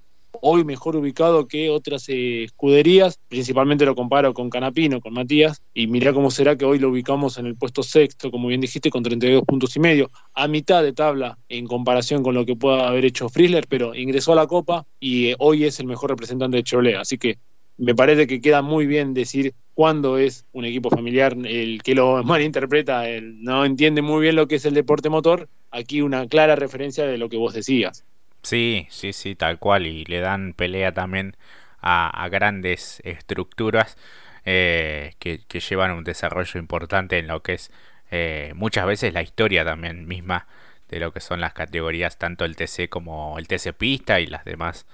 hoy 0.41 0.63
mejor 0.63 0.95
ubicado 0.95 1.47
que 1.47 1.71
otras 1.71 2.05
escuderías, 2.07 3.17
principalmente 3.29 3.83
lo 3.87 3.95
comparo 3.95 4.35
con 4.35 4.51
Canapino, 4.51 5.01
con 5.01 5.13
Matías, 5.13 5.63
y 5.73 5.87
mirá 5.87 6.13
cómo 6.13 6.29
será 6.29 6.55
que 6.55 6.65
hoy 6.65 6.77
lo 6.77 6.89
ubicamos 6.89 7.39
en 7.39 7.47
el 7.47 7.55
puesto 7.55 7.81
sexto, 7.81 8.29
como 8.29 8.49
bien 8.49 8.61
dijiste, 8.61 8.91
con 8.91 9.01
32 9.01 9.43
puntos 9.43 9.75
y 9.75 9.79
medio, 9.79 10.11
a 10.35 10.47
mitad 10.47 10.83
de 10.83 10.93
tabla 10.93 11.39
en 11.49 11.65
comparación 11.65 12.21
con 12.21 12.35
lo 12.35 12.45
que 12.45 12.55
pueda 12.55 12.87
haber 12.87 13.05
hecho 13.05 13.27
Frizzler, 13.27 13.65
pero 13.67 13.95
ingresó 13.95 14.33
a 14.33 14.35
la 14.35 14.45
Copa 14.45 14.85
y 14.99 15.29
eh, 15.29 15.35
hoy 15.39 15.63
es 15.63 15.79
el 15.79 15.87
mejor 15.87 16.11
representante 16.11 16.57
de 16.57 16.63
Chevrolet, 16.63 16.97
así 16.97 17.17
que 17.17 17.39
me 17.75 17.95
parece 17.95 18.27
que 18.27 18.39
queda 18.39 18.61
muy 18.61 18.85
bien 18.85 19.15
decir 19.15 19.55
cuándo 19.73 20.17
es 20.17 20.45
un 20.51 20.65
equipo 20.65 20.89
familiar, 20.89 21.35
el 21.45 21.81
que 21.83 21.95
lo 21.95 22.23
malinterpreta, 22.23 23.07
el 23.07 23.43
no 23.43 23.65
entiende 23.65 24.01
muy 24.01 24.21
bien 24.21 24.35
lo 24.35 24.47
que 24.47 24.55
es 24.55 24.65
el 24.65 24.73
deporte 24.73 25.09
motor, 25.09 25.49
aquí 25.71 26.01
una 26.01 26.27
clara 26.27 26.55
referencia 26.55 27.05
de 27.05 27.17
lo 27.17 27.29
que 27.29 27.37
vos 27.37 27.53
decías. 27.53 28.05
Sí, 28.43 28.87
sí, 28.89 29.13
sí, 29.13 29.35
tal 29.35 29.57
cual. 29.57 29.87
Y 29.87 30.03
le 30.05 30.19
dan 30.19 30.53
pelea 30.53 30.93
también 30.93 31.37
a, 31.81 32.27
grandes 32.29 33.01
estructuras 33.03 33.97
eh, 34.45 35.13
que, 35.19 35.39
llevan 35.59 35.91
un 35.91 36.03
desarrollo 36.03 36.59
importante 36.59 37.17
en 37.17 37.27
lo 37.27 37.41
que 37.41 37.53
es 37.53 37.71
eh, 38.11 38.53
muchas 38.55 38.85
veces 38.85 39.13
la 39.13 39.21
historia 39.21 39.65
también 39.65 40.07
misma 40.07 40.47
de 40.89 40.99
lo 40.99 41.11
que 41.13 41.21
son 41.21 41.41
las 41.41 41.53
categorías, 41.53 42.17
tanto 42.17 42.45
el 42.45 42.55
TC 42.55 42.89
como 42.89 43.39
el 43.39 43.47
TC 43.47 43.73
Pista 43.73 44.19
y 44.19 44.27
las 44.27 44.45
demás 44.45 44.85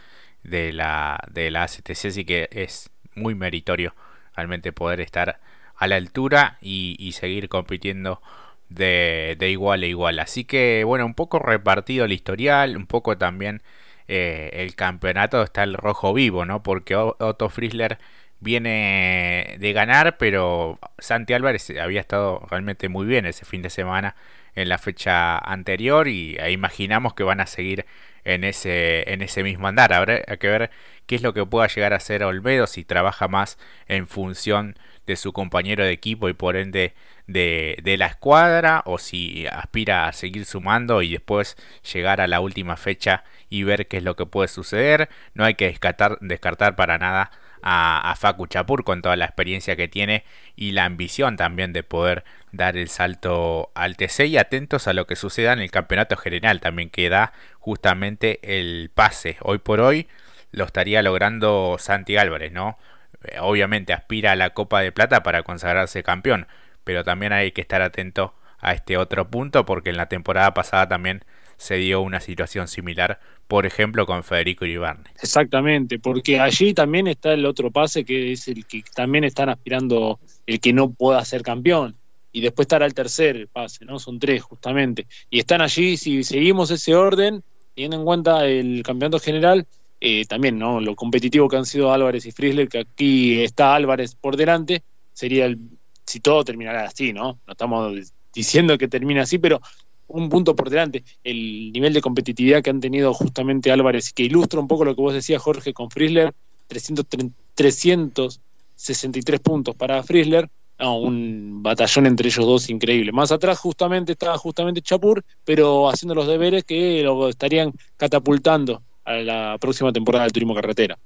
de 0.44 0.72
la, 0.72 1.20
de 1.30 1.52
la 1.52 1.64
ACTC. 1.64 2.06
Así 2.06 2.26
que 2.26 2.50
es 2.52 2.90
muy 3.16 3.36
meritorio 3.36 3.94
realmente 4.40 4.72
poder 4.72 5.02
estar 5.02 5.40
a 5.76 5.88
la 5.88 5.96
altura 5.98 6.58
y, 6.62 7.12
seguir 7.14 7.50
compitiendo 7.50 8.22
de, 8.70 9.38
igual 9.42 9.84
a 9.84 9.88
igual. 9.88 10.20
Así 10.20 10.46
que 10.46 10.84
bueno, 10.86 11.06
un 11.06 11.14
poco 11.14 11.40
repartido 11.40 12.06
el 12.06 12.14
historial, 12.14 12.78
un 12.78 12.88
poco 12.88 13.18
también 13.18 13.62
eh, 14.08 14.52
el 14.54 14.76
campeonato 14.76 15.44
está 15.44 15.64
el 15.64 15.76
rojo 15.76 16.14
vivo, 16.14 16.46
¿no? 16.46 16.64
Porque 16.64 16.96
Otto 16.96 17.50
Frizzler 17.50 17.98
viene 18.40 19.58
de 19.60 19.74
ganar, 19.74 20.18
pero 20.18 20.80
Santi 21.00 21.34
Álvarez 21.34 21.70
había 21.82 22.02
estado 22.02 22.46
realmente 22.50 22.90
muy 22.90 23.06
bien 23.06 23.26
ese 23.26 23.46
fin 23.46 23.62
de 23.62 23.70
semana 23.70 24.16
en 24.56 24.70
la 24.70 24.78
fecha 24.78 25.38
anterior 25.38 26.08
y 26.08 26.38
imaginamos 26.50 27.14
que 27.14 27.24
van 27.24 27.42
a 27.42 27.46
seguir 27.46 27.86
en 28.26 28.44
ese, 28.44 29.12
en 29.12 29.22
ese 29.22 29.44
mismo 29.44 29.68
andar. 29.68 29.94
Habrá 29.94 30.22
que 30.24 30.48
ver 30.48 30.72
qué 31.10 31.16
es 31.16 31.24
lo 31.24 31.34
que 31.34 31.44
pueda 31.44 31.66
llegar 31.66 31.94
a 31.94 31.96
hacer 31.96 32.24
Olmedo 32.24 32.68
si 32.68 32.84
trabaja 32.86 33.28
más 33.28 33.58
en 33.88 34.06
función 34.06 34.78
de 35.08 35.16
su 35.16 35.34
compañero 35.34 35.84
de 35.84 35.92
equipo 35.92 36.30
y 36.30 36.34
por 36.34 36.56
ende 36.56 36.94
de, 37.26 37.82
la 37.98 38.06
escuadra 38.06 38.84
o 38.86 39.00
si 39.00 39.48
aspira 39.48 40.08
a 40.08 40.14
seguir 40.14 40.46
sumando 40.46 41.02
y 41.02 41.14
después 41.14 41.58
llegar 41.92 42.22
a 42.22 42.28
la 42.28 42.42
última 42.42 42.78
fecha 42.78 43.24
y 43.50 43.64
ver 43.64 43.88
qué 43.88 43.98
es 43.98 44.04
lo 44.04 44.16
que 44.16 44.28
puede 44.28 44.50
suceder. 44.50 45.10
No 45.34 45.46
hay 45.46 45.56
que 45.56 45.66
descartar, 45.66 46.20
descartar 46.22 46.76
para 46.76 47.00
nada 47.00 47.32
a, 47.64 48.12
a, 48.12 48.16
Facu 48.16 48.46
Chapur 48.46 48.84
con 48.84 49.02
toda 49.02 49.16
la 49.16 49.26
experiencia 49.26 49.76
que 49.76 49.88
tiene 49.88 50.26
y 50.56 50.74
la 50.74 50.86
ambición 50.86 51.38
también 51.38 51.74
de 51.74 51.82
poder 51.82 52.24
dar 52.52 52.78
el 52.78 52.88
salto 52.88 53.72
al 53.74 53.98
TC 53.98 54.28
y 54.28 54.38
atentos 54.38 54.88
a 54.88 54.94
lo 54.94 55.08
que 55.08 55.16
suceda 55.16 55.54
en 55.54 55.60
el 55.60 55.72
campeonato 55.72 56.18
general 56.18 56.62
también 56.62 56.92
que 56.92 57.10
da 57.10 57.34
justamente 57.58 58.40
el 58.44 58.92
pase. 58.94 59.38
Hoy 59.42 59.58
por 59.58 59.80
hoy 59.80 60.08
lo 60.52 60.66
estaría 60.66 61.02
logrando 61.02 61.78
Santi 61.80 62.18
Álvarez, 62.18 62.52
¿no? 62.52 62.78
Eh, 63.24 63.38
obviamente 63.40 63.94
aspira 63.94 64.32
a 64.32 64.36
la 64.36 64.52
Copa 64.52 64.82
de 64.82 64.92
Plata 64.92 65.24
para 65.24 65.44
consagrarse 65.44 66.04
campeón, 66.04 66.48
pero 66.84 67.04
también 67.04 67.34
hay 67.34 67.52
que 67.52 67.62
estar 67.62 67.82
atento 67.82 68.34
a 68.60 68.74
este 68.74 68.98
otro 68.98 69.30
punto 69.30 69.66
porque 69.66 69.90
en 69.90 69.98
la 69.98 70.08
temporada 70.08 70.54
pasada 70.54 70.88
también 70.88 71.24
se 71.58 71.76
dio 71.76 72.02
una 72.02 72.22
situación 72.22 72.70
similar, 72.70 73.20
por 73.48 73.66
ejemplo, 73.66 74.06
con 74.06 74.24
Federico 74.24 74.66
Iribarne. 74.66 75.10
Exactamente, 75.22 76.00
porque 76.00 76.40
allí 76.40 76.74
también 76.74 77.08
está 77.08 77.34
el 77.34 77.46
otro 77.46 77.70
pase 77.70 78.06
que 78.06 78.32
es 78.32 78.48
el 78.48 78.66
que 78.66 78.84
también 78.96 79.26
están 79.26 79.50
aspirando 79.50 80.20
el 80.48 80.60
que 80.62 80.72
no 80.72 80.92
pueda 80.92 81.24
ser 81.26 81.42
campeón 81.42 81.96
y 82.32 82.42
después 82.42 82.66
estará 82.66 82.86
el 82.86 82.94
tercer 82.94 83.48
pase, 83.50 83.84
¿no? 83.86 84.00
Son 84.00 84.20
tres 84.20 84.42
justamente. 84.44 85.08
Y 85.30 85.40
están 85.40 85.62
allí, 85.62 85.98
si 85.98 86.24
seguimos 86.24 86.72
ese 86.72 86.96
orden, 86.96 87.44
teniendo 87.76 87.98
en 87.98 88.06
cuenta 88.06 88.46
el 88.46 88.82
campeonato 88.84 89.20
general, 89.20 89.68
eh, 90.02 90.26
también, 90.26 90.58
¿no? 90.58 90.80
Lo 90.80 90.96
competitivo 90.96 91.50
que 91.50 91.58
han 91.58 91.66
sido 91.66 91.92
Álvarez 91.92 92.26
y 92.26 92.32
Frizzler, 92.32 92.70
que 92.70 92.80
aquí 92.80 93.42
está 93.42 93.76
Álvarez 93.76 94.16
por 94.16 94.38
delante, 94.38 94.82
sería 95.14 95.46
el 95.46 95.60
si 96.06 96.22
todo 96.22 96.44
terminará 96.44 96.86
así, 96.86 97.14
¿no? 97.14 97.40
No 97.46 97.52
estamos 97.52 98.14
diciendo 98.34 98.78
que 98.78 98.88
termine 98.88 99.20
así, 99.20 99.38
pero 99.38 99.62
un 100.08 100.30
punto 100.30 100.56
por 100.56 100.70
delante. 100.70 101.04
El 101.24 101.72
nivel 101.72 101.94
de 101.94 102.02
competitividad 102.02 102.64
que 102.64 102.72
han 102.72 102.80
tenido 102.80 103.14
justamente 103.14 103.72
Álvarez, 103.72 104.14
que 104.14 104.24
ilustra 104.24 104.60
un 104.60 104.68
poco 104.68 104.86
lo 104.86 104.96
que 104.96 105.02
vos 105.02 105.14
decías, 105.14 105.42
Jorge, 105.42 105.74
con 105.74 105.92
Frizzler, 105.92 106.34
363 106.68 109.40
puntos 109.42 109.76
para 109.76 110.02
Frizzler, 110.02 110.50
un 110.80 111.62
batallón 111.62 112.08
entre 112.08 112.30
ellos 112.30 112.46
dos 112.46 112.70
increíble. 112.70 113.12
Más 113.12 113.32
atrás 113.32 113.60
justamente 113.60 114.14
estaba 114.14 114.38
justamente 114.38 114.82
Chapur, 114.82 115.24
pero 115.44 115.90
haciendo 115.90 116.16
los 116.16 116.26
deberes 116.26 116.64
que 116.64 117.04
lo 117.04 117.30
estarían 117.30 117.74
catapultando 117.98 118.82
a 119.10 119.14
la 119.24 119.58
próxima 119.60 119.92
temporada 119.92 120.26
del 120.26 120.32
turismo 120.32 120.54
carretera. 120.54 120.98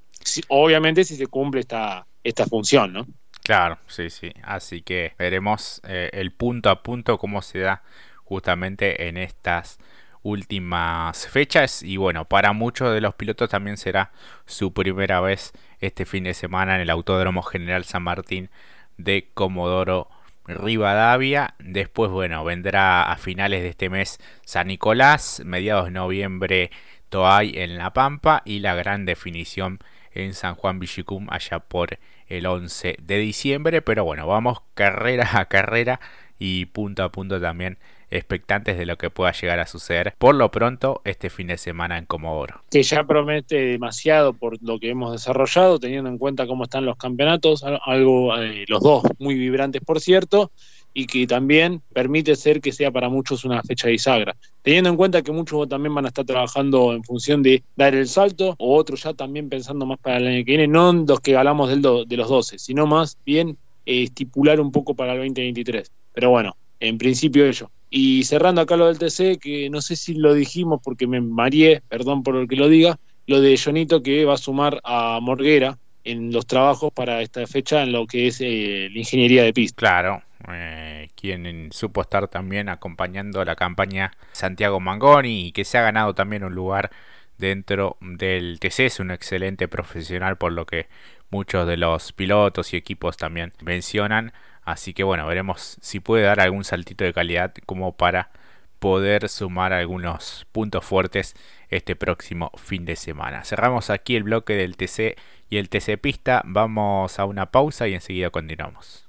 obviamente 0.49 1.05
si 1.05 1.15
se 1.15 1.27
cumple 1.27 1.61
esta, 1.61 2.05
esta 2.23 2.45
función, 2.45 2.91
¿no? 2.91 3.07
Claro, 3.43 3.77
sí, 3.87 4.09
sí. 4.09 4.31
Así 4.43 4.81
que 4.81 5.13
veremos 5.17 5.81
eh, 5.87 6.09
el 6.13 6.33
punto 6.33 6.69
a 6.69 6.83
punto 6.83 7.17
cómo 7.17 7.41
se 7.41 7.59
da 7.59 7.83
justamente 8.23 9.07
en 9.07 9.17
estas 9.17 9.77
últimas 10.21 11.27
fechas 11.27 11.83
y 11.83 11.97
bueno, 11.97 12.25
para 12.25 12.53
muchos 12.53 12.93
de 12.93 13.01
los 13.01 13.15
pilotos 13.15 13.49
también 13.49 13.75
será 13.77 14.11
su 14.45 14.73
primera 14.73 15.19
vez 15.19 15.51
este 15.79 16.05
fin 16.05 16.23
de 16.23 16.33
semana 16.33 16.75
en 16.75 16.81
el 16.81 16.89
Autódromo 16.89 17.41
General 17.41 17.83
San 17.83 18.03
Martín 18.03 18.49
de 18.97 19.29
Comodoro 19.33 20.09
Rivadavia. 20.45 21.55
Después, 21.59 22.11
bueno, 22.11 22.43
vendrá 22.43 23.03
a 23.03 23.17
finales 23.17 23.61
de 23.61 23.69
este 23.69 23.89
mes 23.89 24.19
San 24.45 24.67
Nicolás, 24.67 25.41
mediados 25.45 25.85
de 25.85 25.91
noviembre 25.91 26.71
Toay 27.13 27.59
en 27.59 27.77
La 27.77 27.93
Pampa 27.93 28.41
y 28.43 28.57
la 28.57 28.73
gran 28.73 29.05
definición 29.05 29.77
en 30.13 30.33
San 30.33 30.55
Juan 30.55 30.79
Villicum 30.79 31.27
allá 31.29 31.59
por 31.59 31.99
el 32.27 32.47
11 32.47 32.97
de 32.99 33.17
diciembre. 33.19 33.83
Pero 33.83 34.03
bueno, 34.03 34.25
vamos 34.25 34.63
carrera 34.73 35.29
a 35.37 35.45
carrera 35.45 35.99
y 36.39 36.65
punto 36.65 37.03
a 37.03 37.11
punto 37.11 37.39
también 37.39 37.77
expectantes 38.09 38.79
de 38.79 38.87
lo 38.87 38.97
que 38.97 39.11
pueda 39.11 39.31
llegar 39.31 39.59
a 39.59 39.67
suceder 39.67 40.15
por 40.17 40.33
lo 40.33 40.49
pronto 40.49 41.01
este 41.05 41.29
fin 41.29 41.47
de 41.47 41.59
semana 41.59 41.99
en 41.99 42.05
Comodoro. 42.05 42.63
Que 42.71 42.81
ya 42.81 43.03
promete 43.03 43.57
demasiado 43.57 44.33
por 44.33 44.57
lo 44.63 44.79
que 44.79 44.89
hemos 44.89 45.11
desarrollado, 45.11 45.79
teniendo 45.79 46.09
en 46.09 46.17
cuenta 46.17 46.47
cómo 46.47 46.63
están 46.63 46.85
los 46.85 46.97
campeonatos, 46.97 47.63
algo, 47.63 48.35
eh, 48.37 48.65
los 48.67 48.81
dos 48.81 49.03
muy 49.19 49.35
vibrantes 49.35 49.83
por 49.83 49.99
cierto, 49.99 50.51
y 50.93 51.05
que 51.05 51.25
también 51.25 51.81
permite 51.93 52.35
ser 52.35 52.61
que 52.61 52.71
sea 52.71 52.91
para 52.91 53.09
muchos 53.09 53.45
una 53.45 53.61
fecha 53.63 53.87
bisagra. 53.87 54.35
Teniendo 54.61 54.89
en 54.89 54.97
cuenta 54.97 55.21
que 55.21 55.31
muchos 55.31 55.67
también 55.67 55.95
van 55.95 56.05
a 56.05 56.09
estar 56.09 56.25
trabajando 56.25 56.93
en 56.93 57.03
función 57.03 57.41
de 57.41 57.63
dar 57.75 57.95
el 57.95 58.07
salto, 58.07 58.55
o 58.59 58.75
otros 58.75 59.03
ya 59.03 59.13
también 59.13 59.49
pensando 59.49 59.85
más 59.85 59.99
para 59.99 60.17
el 60.17 60.27
año 60.27 60.45
que 60.45 60.51
viene, 60.51 60.67
no 60.67 60.93
los 60.93 61.19
que 61.19 61.35
hablamos 61.35 61.69
del 61.69 61.81
de 61.81 62.17
los 62.17 62.29
12, 62.29 62.59
sino 62.59 62.85
más 62.85 63.17
bien 63.25 63.57
eh, 63.85 64.03
estipular 64.03 64.59
un 64.59 64.71
poco 64.71 64.93
para 64.93 65.13
el 65.13 65.19
2023. 65.19 65.91
Pero 66.13 66.29
bueno, 66.29 66.55
en 66.79 66.97
principio 66.97 67.45
ello. 67.45 67.69
Y 67.89 68.23
cerrando 68.23 68.61
acá 68.61 68.75
lo 68.75 68.87
del 68.87 68.97
TC, 68.97 69.39
que 69.39 69.69
no 69.69 69.81
sé 69.81 69.95
si 69.95 70.15
lo 70.15 70.33
dijimos 70.33 70.81
porque 70.83 71.07
me 71.07 71.21
mareé, 71.21 71.81
perdón 71.89 72.23
por 72.23 72.35
lo 72.35 72.47
que 72.47 72.55
lo 72.55 72.67
diga, 72.67 72.97
lo 73.27 73.39
de 73.39 73.57
Jonito 73.57 74.01
que 74.01 74.25
va 74.25 74.33
a 74.33 74.37
sumar 74.37 74.81
a 74.83 75.19
Morguera 75.21 75.77
en 76.03 76.31
los 76.31 76.45
trabajos 76.45 76.91
para 76.91 77.21
esta 77.21 77.45
fecha 77.47 77.83
en 77.83 77.91
lo 77.91 78.05
que 78.05 78.27
es 78.27 78.41
eh, 78.41 78.89
la 78.91 78.99
ingeniería 78.99 79.43
de 79.43 79.53
pista. 79.53 79.75
Claro, 79.77 80.21
eh, 80.49 81.09
quien 81.15 81.71
supo 81.71 82.01
estar 82.01 82.27
también 82.27 82.69
acompañando 82.69 83.43
la 83.45 83.55
campaña 83.55 84.11
Santiago 84.31 84.79
Mangoni 84.79 85.47
y 85.47 85.51
que 85.51 85.65
se 85.65 85.77
ha 85.77 85.81
ganado 85.81 86.13
también 86.13 86.43
un 86.43 86.53
lugar 86.55 86.91
dentro 87.37 87.97
del 88.01 88.59
TC, 88.59 88.85
es 88.85 88.99
un 88.99 89.11
excelente 89.11 89.67
profesional 89.67 90.37
por 90.37 90.51
lo 90.51 90.65
que 90.65 90.87
muchos 91.29 91.67
de 91.67 91.77
los 91.77 92.13
pilotos 92.13 92.73
y 92.73 92.77
equipos 92.77 93.17
también 93.17 93.53
mencionan. 93.61 94.33
Así 94.63 94.93
que 94.93 95.03
bueno, 95.03 95.27
veremos 95.27 95.77
si 95.81 95.99
puede 95.99 96.23
dar 96.23 96.39
algún 96.39 96.63
saltito 96.63 97.03
de 97.03 97.13
calidad 97.13 97.53
como 97.65 97.97
para 97.97 98.29
poder 98.79 99.29
sumar 99.29 99.71
algunos 99.71 100.45
puntos 100.51 100.83
fuertes 100.83 101.35
este 101.69 101.95
próximo 101.95 102.51
fin 102.57 102.83
de 102.83 102.97
semana. 102.97 103.45
Cerramos 103.45 103.89
aquí 103.89 104.17
el 104.17 104.23
bloque 104.23 104.55
del 104.55 104.75
TC 104.75 105.15
y 105.49 105.57
el 105.57 105.69
TC 105.69 105.97
Pista. 106.01 106.41
Vamos 106.45 107.17
a 107.17 107.25
una 107.25 107.49
pausa 107.49 107.87
y 107.87 107.93
enseguida 107.93 108.29
continuamos. 108.29 109.01